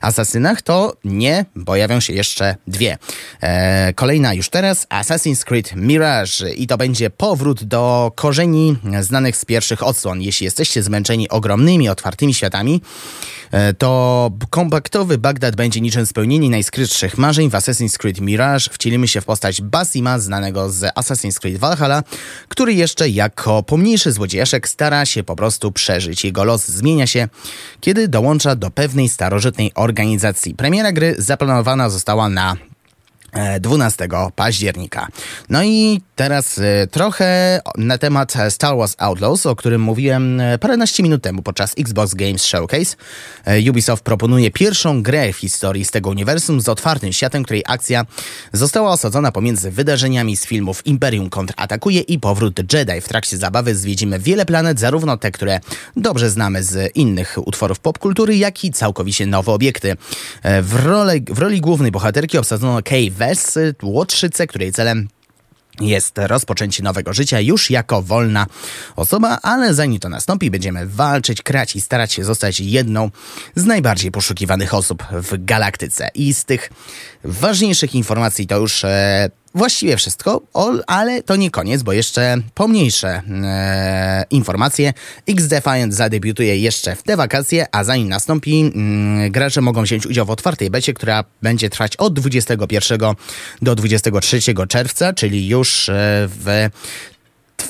asasynach, 0.00 0.62
to 0.62 0.96
nie, 1.04 1.44
pojawią 1.66 2.00
się 2.00 2.12
jeszcze 2.12 2.56
dwie. 2.66 2.98
E, 3.40 3.92
kolejna 3.92 4.34
już 4.34 4.48
teraz 4.48 4.86
Assassin's 4.88 5.44
Creed 5.44 5.76
Mirage 5.76 6.54
i 6.56 6.66
to 6.66 6.76
będzie 6.76 7.10
powrót 7.10 7.64
do 7.64 8.12
korzeni 8.14 8.76
znanych 9.00 9.36
z 9.36 9.44
pierwszych 9.44 9.82
odsłon. 9.82 10.22
Jeśli 10.22 10.44
jesteście 10.44 10.82
zmęczeni 10.82 11.28
ogromnymi, 11.28 11.88
otwartymi 11.88 12.34
światami, 12.34 12.80
e, 13.52 13.74
to 13.74 14.30
kompaktowy 14.50 15.18
Bagdad 15.18 15.56
będzie 15.56 15.80
niczym 15.80 16.06
spełnienie 16.06 16.50
najskrytszych 16.50 17.18
marzeń. 17.18 17.50
W 17.50 17.52
Assassin's 17.52 17.98
Creed 17.98 18.20
Mirage 18.20 18.70
wcielimy 18.72 19.08
się 19.08 19.20
w 19.20 19.24
postać 19.24 19.62
Basima, 19.62 20.18
znanego 20.18 20.70
z 20.70 20.94
Assassin's 20.94 21.38
Creed 21.38 21.58
Valhalla, 21.58 22.02
który 22.48 22.74
jeszcze 22.74 23.08
jako 23.08 23.62
pomniejszy 23.62 24.12
złodziejaszek 24.12 24.68
stara 24.68 25.06
się 25.06 25.24
po 25.24 25.36
prostu 25.36 25.72
przeżyć. 25.72 26.24
Jego 26.24 26.44
los 26.44 26.68
zmienia 26.68 27.06
się, 27.06 27.28
kiedy 27.80 28.08
dołącza 28.08 28.56
do 28.56 28.70
pewnej 28.70 29.08
starożytnej 29.08 29.72
organizacji. 29.74 30.54
Premiera 30.54 30.92
gry 30.92 31.14
zaplanowana 31.18 31.90
została 31.90 32.28
na 32.28 32.56
12 33.60 34.08
października. 34.34 35.08
No 35.50 35.64
i 35.64 36.00
teraz 36.16 36.58
e, 36.58 36.86
trochę 36.86 37.60
na 37.78 37.98
temat 37.98 38.34
Star 38.50 38.76
Wars 38.76 38.94
Outlaws, 38.98 39.46
o 39.46 39.56
którym 39.56 39.80
mówiłem 39.80 40.40
e, 40.40 40.58
paręnaście 40.58 41.02
minut 41.02 41.22
temu 41.22 41.42
podczas 41.42 41.74
Xbox 41.78 42.14
Games 42.14 42.44
Showcase. 42.44 42.96
E, 43.44 43.70
Ubisoft 43.70 44.04
proponuje 44.04 44.50
pierwszą 44.50 45.02
grę 45.02 45.32
w 45.32 45.36
historii 45.36 45.84
z 45.84 45.90
tego 45.90 46.10
uniwersum 46.10 46.60
z 46.60 46.68
otwartym 46.68 47.12
światem, 47.12 47.42
której 47.42 47.62
akcja 47.66 48.06
została 48.52 48.90
osadzona 48.90 49.32
pomiędzy 49.32 49.70
wydarzeniami 49.70 50.36
z 50.36 50.46
filmów 50.46 50.86
Imperium 50.86 51.30
kontratakuje 51.30 52.00
i 52.00 52.18
Powrót 52.18 52.72
Jedi. 52.72 53.00
W 53.00 53.08
trakcie 53.08 53.38
zabawy 53.38 53.74
zwiedzimy 53.74 54.18
wiele 54.18 54.46
planet, 54.46 54.80
zarówno 54.80 55.16
te, 55.16 55.30
które 55.30 55.60
dobrze 55.96 56.30
znamy 56.30 56.62
z 56.62 56.96
innych 56.96 57.38
utworów 57.46 57.78
popkultury, 57.78 58.36
jak 58.36 58.64
i 58.64 58.72
całkowicie 58.72 59.26
nowe 59.26 59.52
obiekty. 59.52 59.96
E, 60.42 60.62
W, 60.62 60.76
w 61.30 61.38
roli 61.38 61.60
głównej 61.60 61.90
bohaterki 61.90 62.38
obsadzono 62.38 62.82
Kay 62.82 63.10
West, 63.16 63.58
łotrzycę, 63.82 64.46
której 64.46 64.72
celem 64.72 65.08
jest 65.80 66.14
rozpoczęcie 66.16 66.82
nowego 66.82 67.12
życia 67.12 67.40
już 67.40 67.70
jako 67.70 68.02
wolna 68.02 68.46
osoba, 68.96 69.38
ale 69.42 69.74
zanim 69.74 70.00
to 70.00 70.08
nastąpi, 70.08 70.50
będziemy 70.50 70.86
walczyć, 70.86 71.42
krać 71.42 71.76
i 71.76 71.80
starać 71.80 72.12
się 72.12 72.24
zostać 72.24 72.60
jedną 72.60 73.10
z 73.54 73.64
najbardziej 73.64 74.10
poszukiwanych 74.10 74.74
osób 74.74 75.02
w 75.10 75.44
galaktyce. 75.44 76.08
I 76.14 76.34
z 76.34 76.44
tych 76.44 76.70
ważniejszych 77.24 77.94
informacji 77.94 78.46
to 78.46 78.58
już 78.58 78.84
e, 78.84 79.30
właściwie 79.56 79.96
wszystko, 79.96 80.42
ale 80.86 81.22
to 81.22 81.36
nie 81.36 81.50
koniec, 81.50 81.82
bo 81.82 81.92
jeszcze 81.92 82.36
pomniejsze 82.54 83.08
e, 83.08 84.24
informacje. 84.30 84.92
X-Defiant 85.28 85.94
zadebiutuje 85.94 86.58
jeszcze 86.58 86.96
w 86.96 87.02
te 87.02 87.16
wakacje, 87.16 87.66
a 87.72 87.84
zanim 87.84 88.08
nastąpi, 88.08 88.60
mm, 88.74 89.30
gracze 89.32 89.60
mogą 89.60 89.82
wziąć 89.82 90.06
udział 90.06 90.26
w 90.26 90.30
otwartej 90.30 90.70
becie, 90.70 90.94
która 90.94 91.24
będzie 91.42 91.70
trwać 91.70 91.96
od 91.96 92.14
21 92.14 93.14
do 93.62 93.74
23 93.74 94.66
czerwca, 94.68 95.12
czyli 95.12 95.48
już 95.48 95.88
e, 95.88 95.92
w 96.28 96.68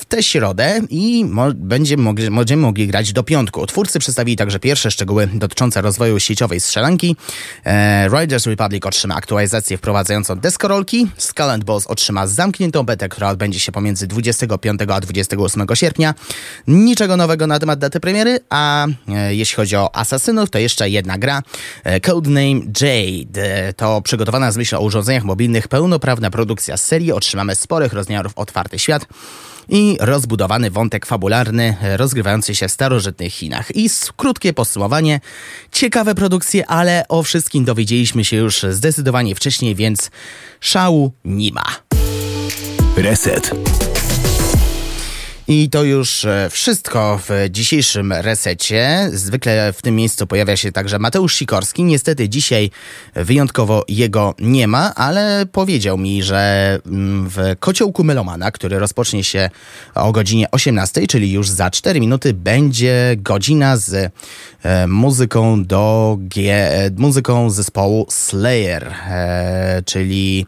tę 0.08 0.22
środę 0.22 0.80
i 0.90 1.24
mo- 1.24 1.52
będzie 1.54 1.96
mogli, 1.96 2.30
będziemy 2.30 2.62
mogli 2.62 2.86
grać 2.86 3.12
do 3.12 3.22
piątku. 3.22 3.66
Twórcy 3.66 3.98
przedstawili 3.98 4.36
także 4.36 4.58
pierwsze 4.58 4.90
szczegóły 4.90 5.28
dotyczące 5.34 5.82
rozwoju 5.82 6.20
sieciowej 6.20 6.60
strzelanki. 6.60 7.16
E, 7.64 8.08
Riders 8.20 8.46
Republic 8.46 8.86
otrzyma 8.86 9.14
aktualizację 9.14 9.78
wprowadzającą 9.78 10.36
deskorolki. 10.38 11.06
Skull 11.16 11.50
and 11.50 11.64
Bones 11.64 11.86
otrzyma 11.86 12.26
zamkniętą 12.26 12.82
betę, 12.82 13.08
która 13.08 13.30
odbędzie 13.30 13.60
się 13.60 13.72
pomiędzy 13.72 14.06
25 14.06 14.80
a 14.92 15.00
28 15.00 15.66
sierpnia. 15.76 16.14
Niczego 16.68 17.16
nowego 17.16 17.46
na 17.46 17.58
temat 17.58 17.78
daty 17.78 18.00
premiery, 18.00 18.38
a 18.50 18.86
e, 19.08 19.34
jeśli 19.34 19.56
chodzi 19.56 19.76
o 19.76 19.96
asasynów, 19.96 20.50
to 20.50 20.58
jeszcze 20.58 20.90
jedna 20.90 21.18
gra. 21.18 21.42
E, 21.84 22.00
Codename 22.00 22.60
Jade. 22.80 23.66
E, 23.68 23.72
To 23.72 24.02
przygotowana 24.02 24.52
z 24.52 24.56
myślą 24.56 24.78
o 24.78 24.82
urządzeniach 24.82 25.24
mobilnych 25.24 25.68
pełnoprawna 25.68 26.30
produkcja 26.30 26.76
serii. 26.76 27.12
Otrzymamy 27.12 27.54
sporych 27.54 27.92
rozmiarów 27.92 28.32
otwarty 28.36 28.78
świat 28.78 29.06
i 29.68 29.96
rozbudowany 30.00 30.70
wątek 30.70 31.06
fabularny 31.06 31.76
rozgrywający 31.96 32.54
się 32.54 32.68
w 32.68 32.72
starożytnych 32.72 33.32
Chinach. 33.32 33.76
I 33.76 33.90
krótkie 34.16 34.52
podsumowanie, 34.52 35.20
ciekawe 35.72 36.14
produkcje, 36.14 36.66
ale 36.66 37.04
o 37.08 37.22
wszystkim 37.22 37.64
dowiedzieliśmy 37.64 38.24
się 38.24 38.36
już 38.36 38.62
zdecydowanie 38.70 39.34
wcześniej, 39.34 39.74
więc 39.74 40.10
szału 40.60 41.12
nie 41.24 41.52
ma. 41.52 41.64
Reset. 42.96 43.50
I 45.48 45.70
to 45.70 45.84
już 45.84 46.24
e, 46.24 46.48
wszystko 46.50 47.20
w 47.28 47.30
dzisiejszym 47.50 48.12
resecie. 48.12 49.10
Zwykle 49.12 49.72
w 49.72 49.82
tym 49.82 49.96
miejscu 49.96 50.26
pojawia 50.26 50.56
się 50.56 50.72
także 50.72 50.98
Mateusz 50.98 51.34
Sikorski. 51.34 51.84
Niestety 51.84 52.28
dzisiaj 52.28 52.70
wyjątkowo 53.14 53.84
jego 53.88 54.34
nie 54.38 54.68
ma, 54.68 54.94
ale 54.94 55.46
powiedział 55.52 55.98
mi, 55.98 56.22
że 56.22 56.78
mm, 56.86 57.28
w 57.28 57.38
kociołku 57.60 58.04
Melomana, 58.04 58.50
który 58.50 58.78
rozpocznie 58.78 59.24
się 59.24 59.50
o 59.94 60.12
godzinie 60.12 60.50
18, 60.50 61.06
czyli 61.06 61.32
już 61.32 61.48
za 61.48 61.70
4 61.70 62.00
minuty, 62.00 62.34
będzie 62.34 63.14
godzina 63.16 63.76
z 63.76 64.12
muzyką 64.88 65.64
do 65.64 66.18
e, 66.36 66.90
muzyką 66.96 67.50
zespołu 67.50 68.06
Slayer, 68.10 68.94
e, 69.08 69.82
czyli 69.84 70.46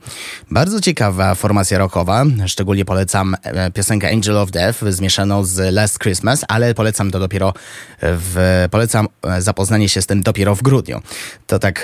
bardzo 0.51 0.81
ciekawa 0.81 1.35
formacja 1.35 1.79
rockowa. 1.79 2.25
Szczególnie 2.47 2.85
polecam 2.85 3.37
e, 3.43 3.71
piosenkę 3.71 4.11
Angel 4.11 4.37
of 4.37 4.51
Death 4.51 4.85
zmieszaną 4.89 5.45
z 5.45 5.75
Last 5.75 5.99
Christmas, 5.99 6.45
ale 6.49 6.75
polecam 6.75 7.11
to 7.11 7.19
dopiero 7.19 7.55
w, 8.03 8.67
polecam 8.71 9.09
e, 9.23 9.43
zapoznanie 9.43 9.89
się 9.89 10.03
z 10.03 10.07
tym 10.07 10.23
dopiero 10.23 10.55
w 10.55 10.63
grudniu. 10.63 11.01
To 11.47 11.59
tak 11.59 11.79
e, 11.79 11.83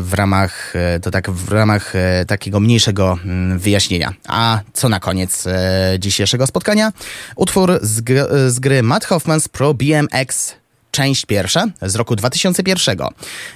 w 0.00 0.10
ramach, 0.14 0.76
e, 0.76 1.00
to 1.00 1.10
tak 1.10 1.30
w 1.30 1.52
ramach 1.52 1.96
e, 1.96 2.24
takiego 2.24 2.60
mniejszego 2.60 3.18
mm, 3.24 3.58
wyjaśnienia. 3.58 4.12
A 4.28 4.60
co 4.72 4.88
na 4.88 5.00
koniec 5.00 5.46
e, 5.46 5.96
dzisiejszego 5.98 6.46
spotkania? 6.46 6.92
Utwór 7.36 7.78
z, 7.82 8.04
z 8.52 8.60
gry 8.60 8.82
Matt 8.82 9.06
Hoffman's 9.06 9.48
Pro 9.48 9.74
BMX 9.74 10.54
część 10.98 11.26
pierwsza 11.26 11.66
z 11.82 11.94
roku 11.94 12.16
2001. 12.16 12.98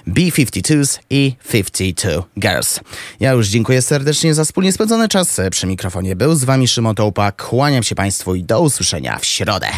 B-52s 0.06 0.98
i 1.10 1.34
52 1.52 2.22
Girls. 2.38 2.80
Ja 3.20 3.32
już 3.32 3.48
dziękuję 3.48 3.82
serdecznie 3.82 4.34
za 4.34 4.44
wspólnie 4.44 4.72
spędzony 4.72 5.08
czas. 5.08 5.40
Przy 5.50 5.66
mikrofonie 5.66 6.16
był 6.16 6.34
z 6.34 6.44
wami 6.44 6.68
Szymon 6.68 6.94
Tołpa. 6.94 7.32
Kłaniam 7.32 7.82
się 7.82 7.94
Państwu 7.94 8.34
i 8.34 8.42
do 8.42 8.60
usłyszenia 8.60 9.18
w 9.18 9.24
środę. 9.24 9.68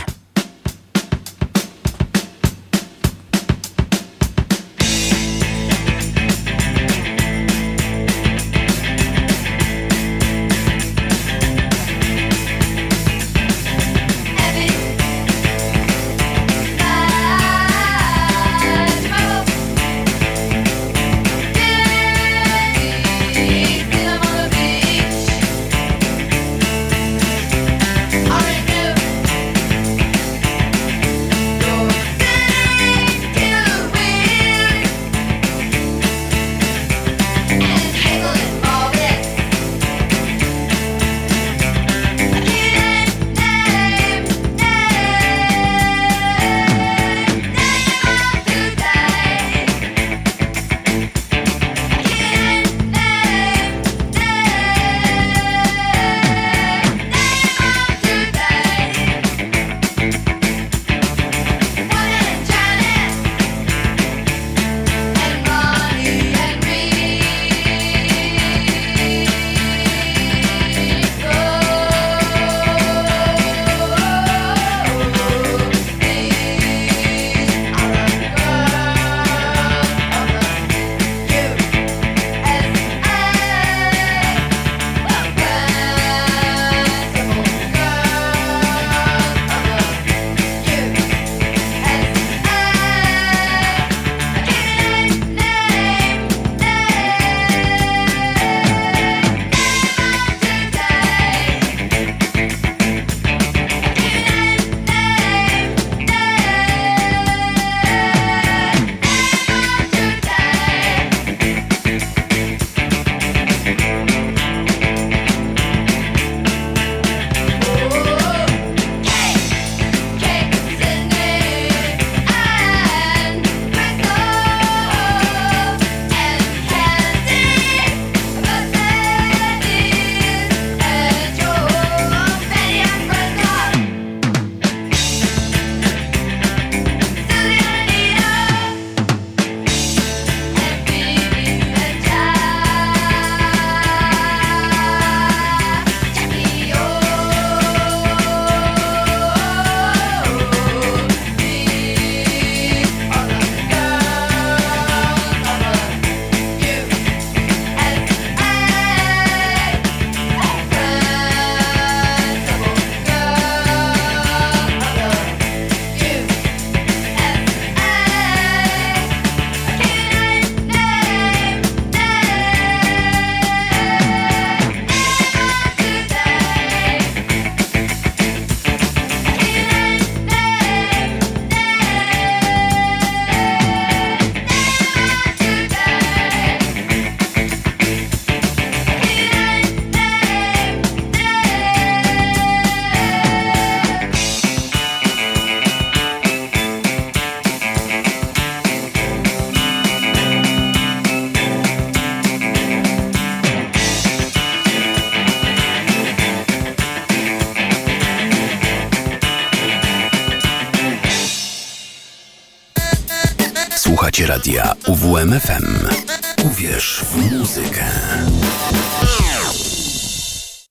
Słuchacie 215.40 215.93